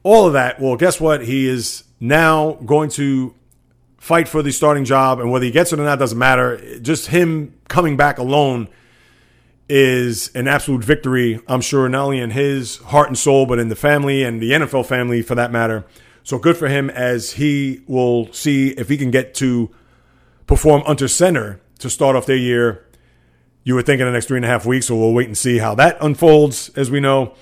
[0.03, 0.59] all of that.
[0.59, 1.26] Well, guess what?
[1.26, 3.36] He is now going to
[3.97, 6.80] fight for the starting job, and whether he gets it or not doesn't matter.
[6.80, 8.68] Just him coming back alone
[9.72, 13.69] is an absolute victory, I'm sure, not only in his heart and soul, but in
[13.69, 15.86] the family and the NFL family for that matter.
[16.24, 19.72] So good for him as he will see if he can get to
[20.45, 22.86] perform under center to start off their year.
[23.63, 25.38] You would think in the next three and a half weeks, so we'll wait and
[25.38, 26.69] see how that unfolds.
[26.76, 27.34] As we know,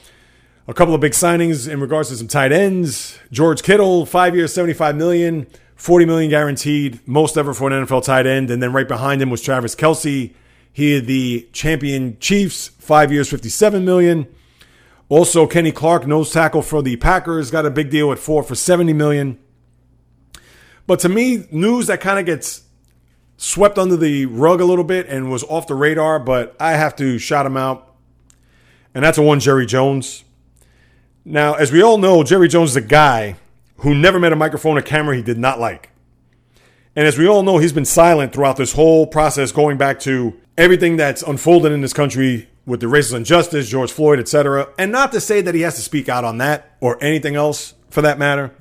[0.67, 3.17] a couple of big signings in regards to some tight ends.
[3.32, 8.27] George Kittle, five years, seventy-five million, forty million guaranteed, most ever for an NFL tight
[8.27, 8.51] end.
[8.51, 10.36] And then right behind him was Travis Kelce.
[10.80, 14.34] He the champion Chiefs, five years, fifty-seven million.
[15.09, 18.55] Also, Kenny Clark, nose tackle for the Packers, got a big deal at four for
[18.55, 19.38] seventy million.
[20.88, 22.63] But to me, news that kind of gets
[23.36, 26.95] swept under the rug a little bit and was off the radar, but I have
[26.95, 27.93] to shout him out.
[28.95, 30.23] And that's a one Jerry Jones.
[31.25, 33.36] Now, as we all know, Jerry Jones is a guy
[33.80, 35.89] who never met a microphone or camera he did not like.
[36.95, 40.39] And as we all know, he's been silent throughout this whole process, going back to
[40.60, 44.68] everything that's unfolded in this country with the racial injustice, George Floyd, etc.
[44.78, 47.74] And not to say that he has to speak out on that or anything else
[47.89, 48.53] for that matter.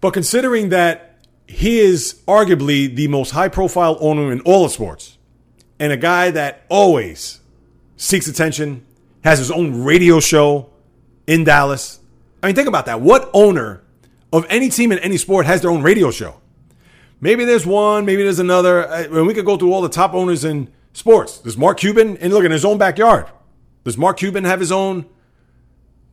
[0.00, 5.18] But considering that he is arguably the most high profile owner in all of sports
[5.78, 7.40] and a guy that always
[7.96, 8.84] seeks attention,
[9.22, 10.68] has his own radio show
[11.28, 12.00] in Dallas.
[12.42, 13.00] I mean, think about that.
[13.00, 13.84] What owner
[14.32, 16.41] of any team in any sport has their own radio show?
[17.22, 18.86] Maybe there's one, maybe there's another.
[18.86, 21.38] Uh, and we could go through all the top owners in sports.
[21.38, 23.26] There's Mark Cuban, and look in his own backyard.
[23.84, 25.06] Does Mark Cuban have his own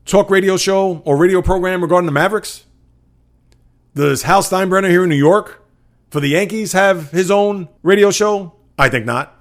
[0.05, 2.65] talk radio show or radio program regarding the Mavericks?
[3.95, 5.65] Does Hal Steinbrenner here in New York
[6.11, 8.53] for the Yankees have his own radio show?
[8.77, 9.35] I think not.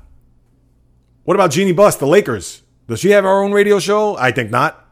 [1.25, 2.63] What about Jeannie Buss, the Lakers?
[2.89, 4.17] Does she have her own radio show?
[4.17, 4.87] I think not.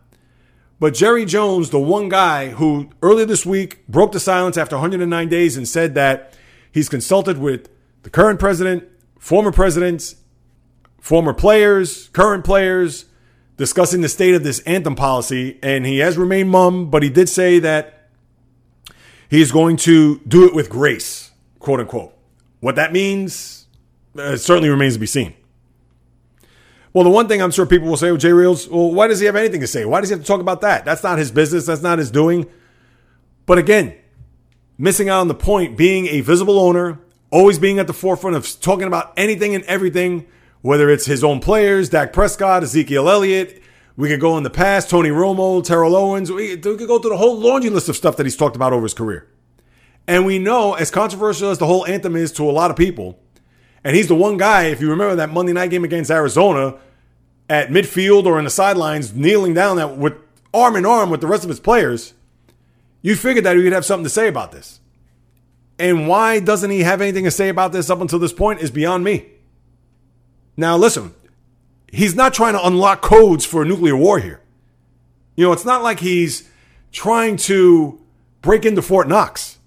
[0.79, 5.29] But Jerry Jones, the one guy who earlier this week broke the silence after 109
[5.31, 6.35] days and said that
[6.77, 7.69] he's consulted with
[8.03, 8.85] the current president,
[9.19, 10.17] former presidents,
[11.01, 13.07] former players, current players,
[13.57, 15.59] discussing the state of this anthem policy.
[15.63, 17.97] And he has remained mum, but he did say that
[19.29, 22.15] He's going to do it with grace, quote unquote.
[22.61, 23.67] What that means
[24.17, 25.35] uh, certainly remains to be seen.
[26.93, 29.21] Well, the one thing I'm sure people will say, well, Jay Reels, well, why does
[29.21, 29.85] he have anything to say?
[29.85, 30.85] Why does he have to talk about that?
[30.85, 31.67] That's not his business.
[31.67, 32.47] That's not his doing.
[33.45, 33.95] But again,
[34.79, 36.99] missing out on the point, being a visible owner,
[37.31, 40.27] always being at the forefront of talking about anything and everything,
[40.63, 43.63] whether it's his own players, Dak Prescott, Ezekiel Elliott.
[43.97, 46.31] We could go in the past, Tony Romo, Terrell Owens.
[46.31, 48.73] We, we could go through the whole laundry list of stuff that he's talked about
[48.73, 49.29] over his career.
[50.07, 53.19] And we know, as controversial as the whole anthem is to a lot of people,
[53.83, 56.77] and he's the one guy, if you remember that Monday night game against Arizona,
[57.49, 60.15] at midfield or in the sidelines, kneeling down with
[60.53, 62.13] arm in arm with the rest of his players,
[63.07, 64.81] you figured that he'd have something to say about this.
[65.79, 68.73] And why doesn't he have anything to say about this up until this point is
[68.73, 69.27] beyond me.
[70.57, 71.15] Now, listen,
[71.93, 74.41] he's not trying to unlock codes for a nuclear war here.
[75.37, 76.51] You know, it's not like he's
[76.91, 78.01] trying to
[78.43, 79.59] break into Fort Knox.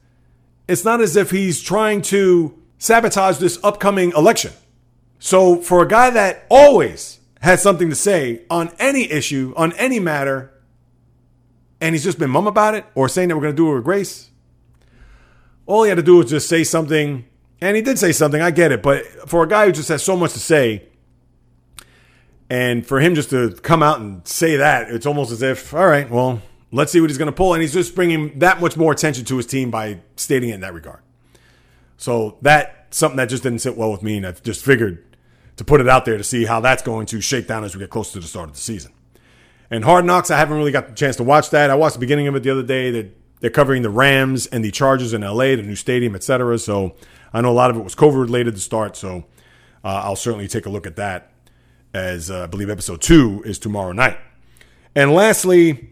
[0.67, 4.51] It's not as if he's trying to sabotage this upcoming election.
[5.17, 10.01] So, for a guy that always had something to say on any issue, on any
[10.01, 10.51] matter,
[11.81, 13.75] and he's just been mum about it or saying that we're going to do it
[13.75, 14.29] with grace,
[15.65, 17.25] all he had to do was just say something.
[17.61, 18.81] And he did say something, I get it.
[18.81, 20.87] But for a guy who just has so much to say,
[22.49, 25.85] and for him just to come out and say that, it's almost as if, all
[25.85, 27.53] right, well, let's see what he's going to pull.
[27.53, 30.61] And he's just bringing that much more attention to his team by stating it in
[30.61, 31.01] that regard.
[31.97, 34.17] So that's something that just didn't sit well with me.
[34.17, 35.05] And I just figured
[35.57, 37.79] to put it out there to see how that's going to shake down as we
[37.79, 38.93] get closer to the start of the season.
[39.71, 41.69] And Hard Knocks, I haven't really got the chance to watch that.
[41.69, 42.91] I watched the beginning of it the other day.
[42.91, 46.57] That they're covering the Rams and the Chargers in LA, the new stadium, etc.
[46.59, 46.95] So
[47.33, 48.95] I know a lot of it was COVID related to start.
[48.95, 49.25] So
[49.83, 51.31] uh, I'll certainly take a look at that
[51.93, 54.17] as uh, I believe episode two is tomorrow night.
[54.95, 55.91] And lastly,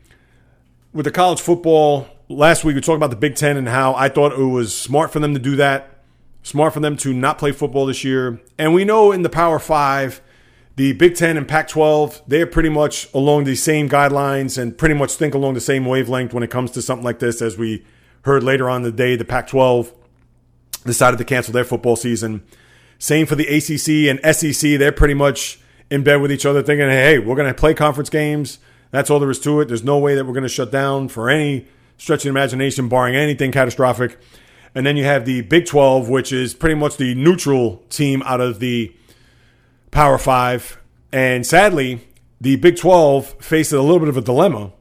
[0.94, 4.10] with the college football, last week we talked about the Big Ten and how I
[4.10, 6.04] thought it was smart for them to do that,
[6.44, 8.42] smart for them to not play football this year.
[8.58, 10.22] And we know in the Power Five,
[10.78, 14.94] the Big Ten and Pac 12, they're pretty much along the same guidelines and pretty
[14.94, 17.42] much think along the same wavelength when it comes to something like this.
[17.42, 17.84] As we
[18.22, 19.92] heard later on the day, the Pac 12
[20.86, 22.44] decided to cancel their football season.
[23.00, 24.78] Same for the ACC and SEC.
[24.78, 25.60] They're pretty much
[25.90, 28.60] in bed with each other, thinking, hey, we're going to play conference games.
[28.92, 29.68] That's all there is to it.
[29.68, 31.68] There's no way that we're going to shut down for any
[31.98, 34.20] stretch of imagination, barring anything catastrophic.
[34.76, 38.42] And then you have the Big 12, which is pretty much the neutral team out
[38.42, 38.96] of the
[39.92, 40.80] Power Five.
[41.12, 42.02] And sadly,
[42.40, 44.72] the Big 12 faced a little bit of a dilemma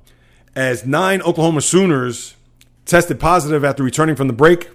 [0.54, 2.34] as nine Oklahoma Sooners
[2.84, 4.70] tested positive after returning from the break.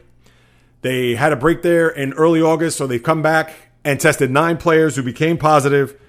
[0.81, 3.53] They had a break there in early August, so they've come back
[3.83, 5.99] and tested nine players who became positive.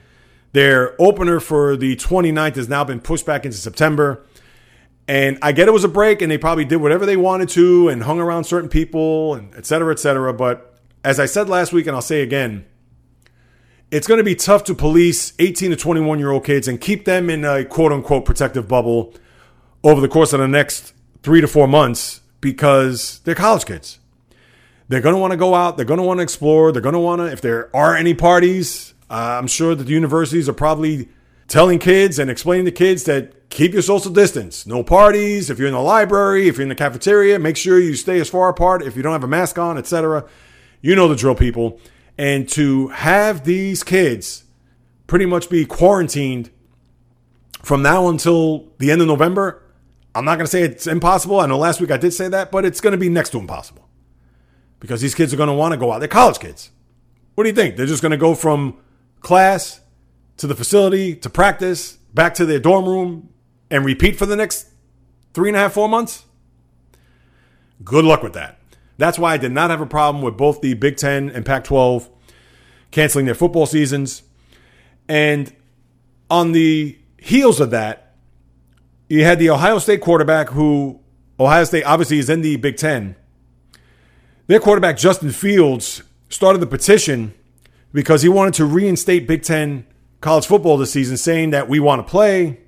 [0.53, 4.25] Their opener for the 29th has now been pushed back into September.
[5.09, 7.89] And I get it was a break and they probably did whatever they wanted to
[7.89, 10.33] and hung around certain people and et cetera, et cetera.
[10.33, 12.67] But as I said last week, and I'll say again,
[13.93, 17.05] it's going to be tough to police 18 to 21 year old kids and keep
[17.05, 19.15] them in a quote unquote protective bubble
[19.85, 23.99] over the course of the next three to four months because they're college kids.
[24.89, 25.77] They're going to want to go out.
[25.77, 26.73] They're going to want to explore.
[26.73, 29.93] They're going to want to, if there are any parties, uh, I'm sure that the
[29.93, 31.09] universities are probably
[31.47, 34.67] telling kids and explaining to kids that keep your social distance.
[34.67, 35.51] No parties.
[35.51, 38.29] If you're in the library, if you're in the cafeteria, make sure you stay as
[38.31, 38.83] far apart.
[38.83, 40.25] If you don't have a mask on, etc.
[40.81, 41.79] You know the drill, people.
[42.23, 44.45] And to have these kids
[45.09, 46.51] pretty much be quarantined
[47.65, 49.61] from now until the end of November,
[50.15, 51.41] I'm not going to say it's impossible.
[51.41, 53.39] I know last week I did say that, but it's going to be next to
[53.39, 53.89] impossible
[54.79, 55.99] because these kids are going to want to go out.
[55.99, 56.71] They're college kids.
[57.35, 57.75] What do you think?
[57.75, 58.79] They're just going to go from
[59.19, 59.81] class
[60.37, 63.31] to the facility to practice, back to their dorm room,
[63.69, 64.69] and repeat for the next
[65.35, 66.25] three and a half, four months?
[67.83, 68.61] Good luck with that.
[68.97, 71.65] That's why I did not have a problem with both the Big Ten and Pac
[71.65, 72.11] 12
[72.93, 74.23] canceling their football seasons.
[75.09, 75.53] And
[76.31, 78.15] on the heels of that,
[79.09, 81.01] you had the Ohio State quarterback who,
[81.41, 83.17] Ohio State obviously is in the Big Ten.
[84.47, 87.35] Their quarterback, Justin Fields, started the petition
[87.93, 89.87] because he wanted to reinstate Big Ten
[90.21, 92.61] college football this season, saying that we want to play.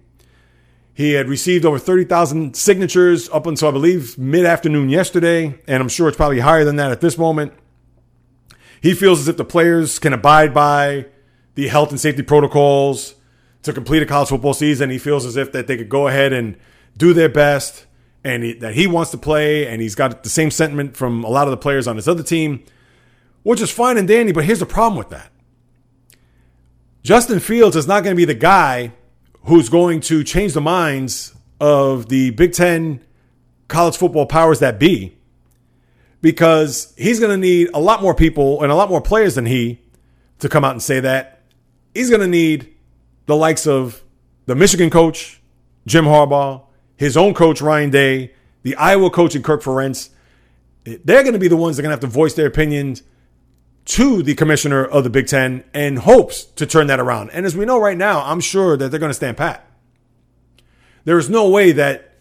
[0.93, 5.89] He had received over 30,000 signatures up until, I believe, mid afternoon yesterday, and I'm
[5.89, 7.53] sure it's probably higher than that at this moment.
[8.85, 11.07] He feels as if the players can abide by
[11.55, 13.15] the health and safety protocols
[13.63, 14.91] to complete a college football season.
[14.91, 16.59] He feels as if that they could go ahead and
[16.95, 17.87] do their best
[18.25, 21.31] and he, that he wants to play, and he's got the same sentiment from a
[21.31, 22.63] lot of the players on his other team,
[23.43, 25.33] which is fine and dandy, but here's the problem with that.
[27.03, 28.93] Justin Fields is not going to be the guy
[29.45, 33.03] who's going to change the minds of the Big Ten
[33.67, 35.14] college football powers that be
[36.25, 39.45] because he's going to need a lot more people and a lot more players than
[39.45, 39.79] he
[40.39, 41.43] to come out and say that.
[41.93, 42.75] He's going to need
[43.27, 44.03] the likes of
[44.47, 45.43] the Michigan coach,
[45.87, 46.63] Jim Harbaugh,
[46.97, 48.33] his own coach, Ryan Day,
[48.63, 50.09] the Iowa coach, and Kirk Ferentz.
[50.85, 53.03] They're going to be the ones that are going to have to voice their opinions
[53.85, 57.33] to the commissioner of the Big Ten and hopes to turn that around.
[57.33, 59.71] And as we know right now, I'm sure that they're going to stand pat.
[61.05, 62.15] There is no way that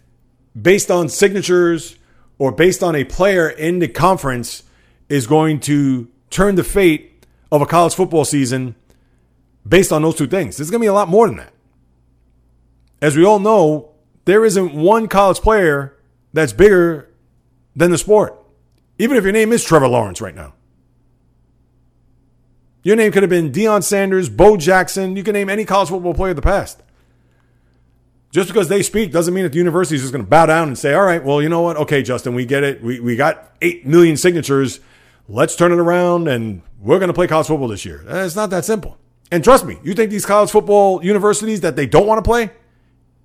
[0.62, 1.98] based on signatures
[2.44, 4.64] or based on a player in the conference
[5.08, 8.76] is going to turn the fate of a college football season
[9.66, 10.58] based on those two things.
[10.58, 11.54] There's going to be a lot more than that.
[13.02, 13.94] As we all know,
[14.26, 15.98] there isn't one college player
[16.34, 17.10] that's bigger
[17.78, 18.38] than the sport,
[18.98, 20.54] even if your name is Trevor Lawrence right now.
[22.84, 25.16] Your name could have been Deion Sanders, Bo Jackson.
[25.16, 26.83] You can name any college football player of the past.
[28.34, 30.68] Just because they speak doesn't mean that the university is just going to bow down
[30.68, 31.78] and say, all right, well, you know what?
[31.78, 32.82] Okay, Justin, we get it.
[32.82, 34.80] We, we got 8 million signatures.
[35.30, 38.04] Let's turn it around and we're going to play college football this year.
[38.10, 38.98] Eh, it's not that simple.
[39.32, 42.50] And trust me, you think these college football universities that they don't want to play,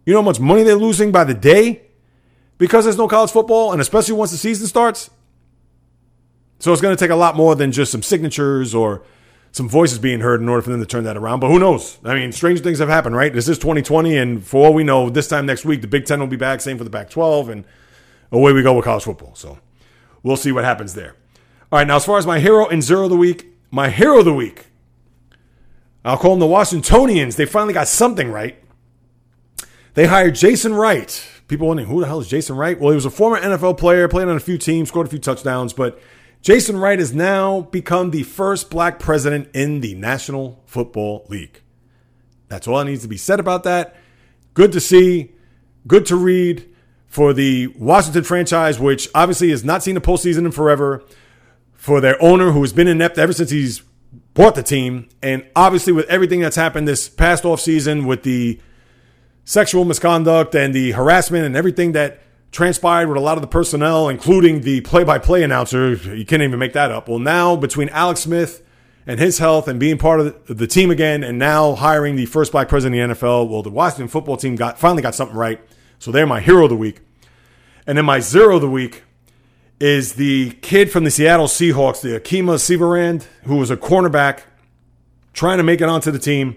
[0.05, 1.87] you know how much money they're losing by the day
[2.59, 5.09] because there's no college football, and especially once the season starts?
[6.59, 9.05] So it's going to take a lot more than just some signatures or
[9.59, 11.41] some voices being heard in order for them to turn that around.
[11.41, 11.99] But who knows?
[12.03, 13.33] I mean, strange things have happened, right?
[13.33, 16.21] This is 2020, and for all we know, this time next week, the Big Ten
[16.21, 16.63] will be back.
[16.63, 17.65] Same for the Pac 12, and
[18.33, 19.35] away we go with college football.
[19.35, 19.59] So
[20.23, 21.17] we'll see what happens there.
[21.71, 24.21] All right, now, as far as my hero and zero of the week, my hero
[24.21, 24.69] of the week,
[26.05, 27.37] I'll call them the Washingtonians.
[27.37, 28.63] They finally got something right.
[29.95, 31.29] They hired Jason Wright.
[31.49, 32.79] People wondering, who the hell is Jason Wright?
[32.79, 35.19] Well, he was a former NFL player, played on a few teams, scored a few
[35.19, 36.01] touchdowns, but
[36.41, 41.63] Jason Wright has now become the first black president in the National Football League.
[42.49, 43.97] That's all that needs to be said about that.
[44.55, 45.33] Good to see,
[45.87, 46.69] good to read
[47.07, 51.03] for the Washington franchise, which obviously has not seen a postseason in forever,
[51.75, 53.83] for their owner who has been inept ever since he's
[54.35, 58.61] bought the team, and obviously with everything that's happened this past offseason with the
[59.45, 62.21] sexual misconduct and the harassment and everything that
[62.51, 65.93] transpired with a lot of the personnel, including the play by play announcer.
[65.95, 67.09] You can't even make that up.
[67.09, 68.65] Well, now between Alex Smith
[69.07, 72.53] and his health and being part of the team again, and now hiring the first
[72.53, 75.61] black president of the NFL, well, the Washington football team got finally got something right.
[75.99, 77.01] So they're my hero of the week.
[77.87, 79.05] And then my zero of the week
[79.81, 84.43] is the kid from the Seattle Seahawks, the Kemah Siverand, who was a cornerback
[85.33, 86.57] trying to make it onto the team,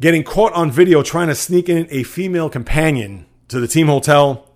[0.00, 4.48] getting caught on video trying to sneak in a female companion to the team hotel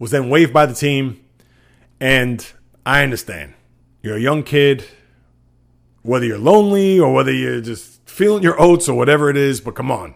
[0.00, 1.24] was then waived by the team.
[2.00, 2.44] And
[2.84, 3.54] I understand.
[4.02, 4.84] You're a young kid,
[6.02, 9.76] whether you're lonely or whether you're just feeling your oats or whatever it is, but
[9.76, 10.14] come on.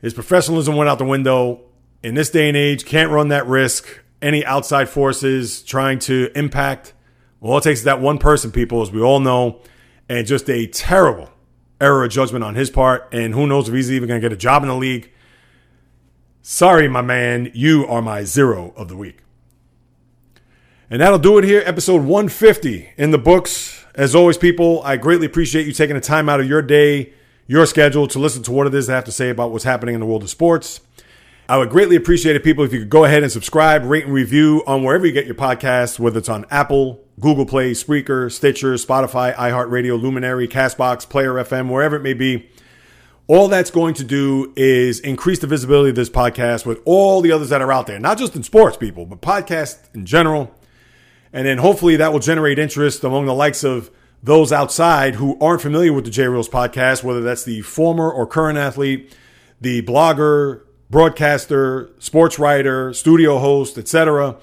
[0.00, 1.60] His professionalism went out the window.
[2.02, 4.00] In this day and age, can't run that risk.
[4.22, 6.94] Any outside forces trying to impact.
[7.40, 9.62] Well, it takes that one person, people, as we all know,
[10.08, 11.30] and just a terrible
[11.80, 13.08] error of judgment on his part.
[13.12, 15.10] And who knows if he's even going to get a job in the league.
[16.42, 19.18] Sorry, my man, you are my zero of the week.
[20.88, 23.84] And that'll do it here, episode 150 in the books.
[23.94, 27.12] As always, people, I greatly appreciate you taking the time out of your day,
[27.46, 29.94] your schedule to listen to what it is I have to say about what's happening
[29.94, 30.80] in the world of sports.
[31.46, 34.14] I would greatly appreciate it, people, if you could go ahead and subscribe, rate, and
[34.14, 38.74] review on wherever you get your podcasts, whether it's on Apple, Google Play, Spreaker, Stitcher,
[38.74, 42.48] Spotify, iHeartRadio, Luminary, Castbox, Player FM, wherever it may be.
[43.30, 47.30] All that's going to do is increase the visibility of this podcast with all the
[47.30, 50.52] others that are out there, not just in sports, people, but podcasts in general.
[51.32, 53.88] And then hopefully that will generate interest among the likes of
[54.20, 58.26] those outside who aren't familiar with the J Reels podcast, whether that's the former or
[58.26, 59.16] current athlete,
[59.60, 64.38] the blogger, broadcaster, sports writer, studio host, etc.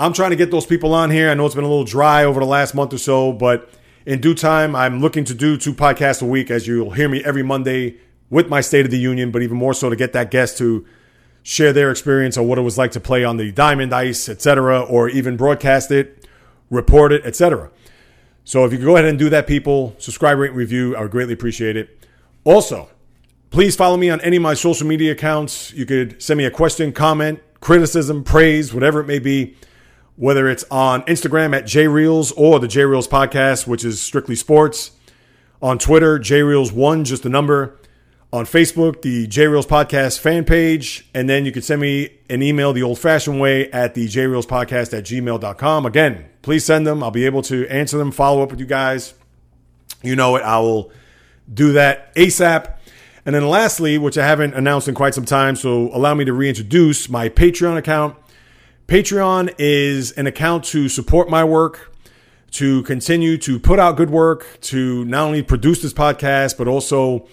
[0.00, 1.28] I'm trying to get those people on here.
[1.28, 3.68] I know it's been a little dry over the last month or so, but
[4.08, 7.22] in due time, I'm looking to do two podcasts a week, as you'll hear me
[7.22, 7.98] every Monday
[8.30, 10.86] with my State of the Union, but even more so to get that guest to
[11.42, 14.80] share their experience on what it was like to play on the diamond ice, etc.,
[14.80, 16.26] or even broadcast it,
[16.70, 17.70] report it, etc.
[18.44, 21.10] So if you go ahead and do that, people, subscribe, rate, and review, I would
[21.10, 22.02] greatly appreciate it.
[22.44, 22.88] Also,
[23.50, 25.70] please follow me on any of my social media accounts.
[25.74, 29.54] You could send me a question, comment, criticism, praise, whatever it may be
[30.18, 34.90] whether it's on Instagram at JReels or the JReels podcast, which is strictly sports.
[35.62, 37.78] On Twitter, JReels1, just a number.
[38.32, 41.08] On Facebook, the JReels podcast fan page.
[41.14, 44.44] And then you can send me an email the old fashioned way at the JReels
[44.44, 45.86] podcast at gmail.com.
[45.86, 47.00] Again, please send them.
[47.02, 49.14] I'll be able to answer them, follow up with you guys.
[50.02, 50.42] You know it.
[50.42, 50.90] I will
[51.52, 52.76] do that ASAP.
[53.24, 56.32] And then lastly, which I haven't announced in quite some time, so allow me to
[56.32, 58.16] reintroduce my Patreon account
[58.88, 61.94] Patreon is an account to support my work,
[62.52, 67.28] to continue to put out good work, to not only produce this podcast, but also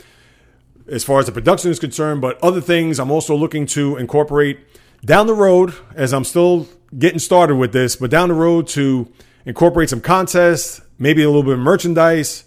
[0.90, 4.60] as far as the production is concerned, but other things I'm also looking to incorporate
[5.06, 6.68] down the road as I'm still
[6.99, 9.10] getting started with this, but down the road to
[9.45, 12.44] incorporate some contests, maybe a little bit of merchandise,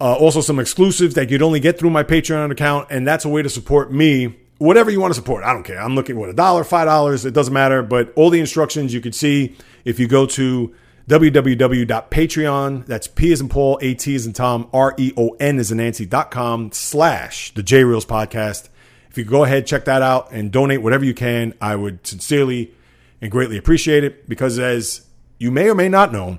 [0.00, 2.86] uh, also some exclusives that you'd only get through my Patreon account.
[2.88, 4.36] And that's a way to support me.
[4.62, 5.80] Whatever you want to support, I don't care.
[5.80, 7.82] I'm looking what a dollar, five dollars, it doesn't matter.
[7.82, 10.72] But all the instructions you could see if you go to
[11.08, 15.58] www.patreon, that's P as in Paul, A T as in Tom, R E O N
[15.58, 18.68] as in Nancy.com slash the J Reels podcast.
[19.10, 22.72] If you go ahead, check that out and donate whatever you can, I would sincerely
[23.20, 25.06] and greatly appreciate it because as
[25.38, 26.38] you may or may not know,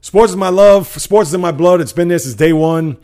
[0.00, 1.80] sports is my love, sports is in my blood.
[1.80, 2.96] It's been there since day one.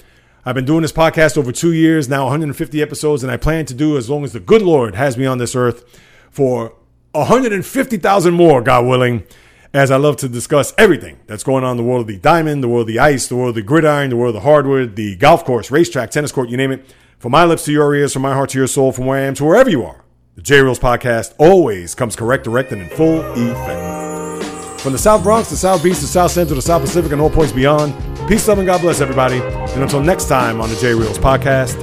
[0.46, 3.72] I've been doing this podcast over two years, now 150 episodes, and I plan to
[3.72, 5.84] do as long as the good Lord has me on this earth
[6.30, 6.74] for
[7.12, 9.24] 150,000 more, God willing,
[9.72, 12.62] as I love to discuss everything that's going on in the world of the diamond,
[12.62, 14.96] the world of the ice, the world of the gridiron, the world of the hardwood,
[14.96, 16.94] the golf course, racetrack, tennis court, you name it.
[17.18, 19.22] From my lips to your ears, from my heart to your soul, from where I
[19.22, 20.04] am to wherever you are.
[20.34, 24.80] The J Reels podcast always comes correct, direct, and in full effect.
[24.82, 27.30] From the South Bronx, the South Beach, the South Central, the South Pacific, and all
[27.30, 27.94] points beyond.
[28.26, 29.38] Peace, love, and God bless everybody.
[29.38, 31.76] And until next time on the J Reels podcast,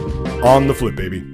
[0.43, 1.30] on the flip, baby.